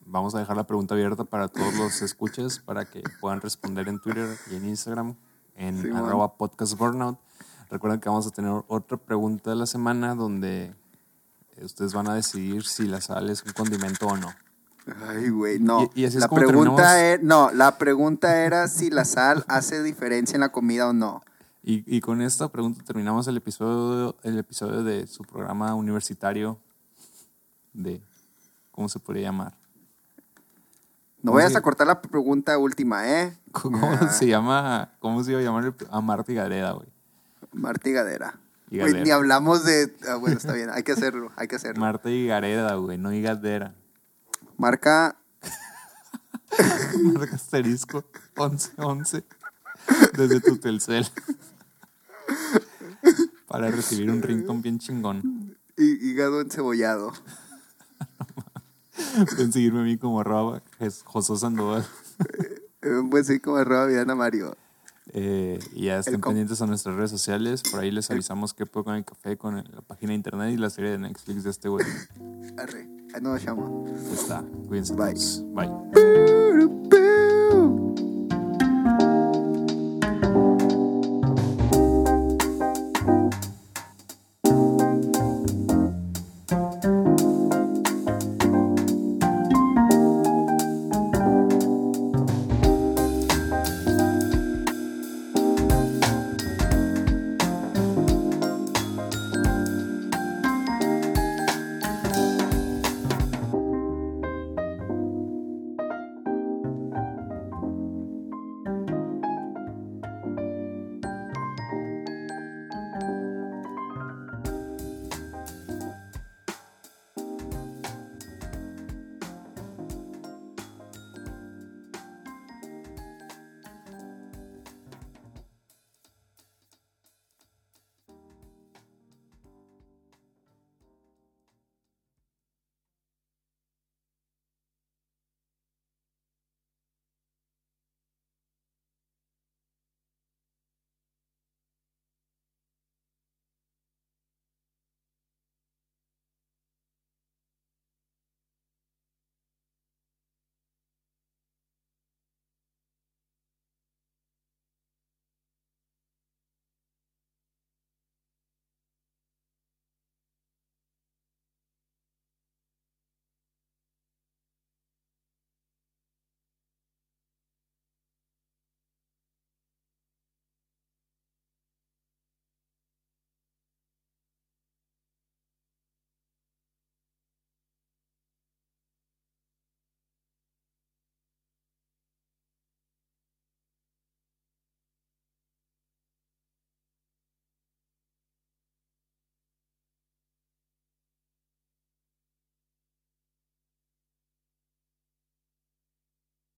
[0.05, 3.99] Vamos a dejar la pregunta abierta para todos los escuches para que puedan responder en
[3.99, 5.15] Twitter y en Instagram
[5.55, 6.05] en Simón.
[6.05, 7.19] arroba podcast burnout.
[7.69, 10.73] Recuerden que vamos a tener otra pregunta de la semana donde
[11.61, 14.29] ustedes van a decidir si la sal es un condimento o no.
[15.07, 15.83] Ay, güey, no.
[15.93, 19.45] Y- y así es la como pregunta era, no, la pregunta era si la sal
[19.47, 21.21] hace diferencia en la comida o no.
[21.61, 26.57] Y, y con esta pregunta terminamos el episodio, el episodio de su programa universitario
[27.73, 28.01] de,
[28.71, 29.53] ¿cómo se podría llamar?
[31.21, 33.37] No ¿Cómo vayas a cortar la pregunta última, ¿eh?
[33.51, 34.93] ¿Cómo Ah, se llama?
[34.99, 35.75] ¿Cómo se iba a llamar?
[35.91, 36.87] A Marta y Gareda, güey.
[37.51, 38.39] Marta y Gadera.
[38.71, 39.95] Y Güey, ni hablamos de...
[40.07, 41.79] ah, bueno, está bien, hay que hacerlo, hay que hacerlo.
[41.81, 43.73] Marta y Gareda, güey, no y Gadera.
[44.57, 45.15] Marca
[47.13, 48.03] Marca asterisco
[48.37, 49.23] 1111
[50.17, 51.07] desde tu Telcel.
[53.47, 55.55] Para recibir un ringtone bien chingón.
[55.77, 57.13] hí- hígado encebollado.
[59.29, 60.61] Pueden seguirme a mí como arroba
[61.05, 61.87] José Sandoval.
[62.81, 64.55] Eh, Pues sí, como arroba Viana Mario.
[65.13, 67.63] Eh, y ya estén pendientes a nuestras redes sociales.
[67.63, 70.57] Por ahí les avisamos qué puedo con el café, con la página de internet y
[70.57, 71.85] la serie de Netflix de este güey.
[72.57, 73.69] Arre, ahí nos llama.
[74.13, 74.43] Está.
[74.67, 75.13] Cuídense Bye.
[75.13, 75.43] todos.
[75.53, 77.08] Bye.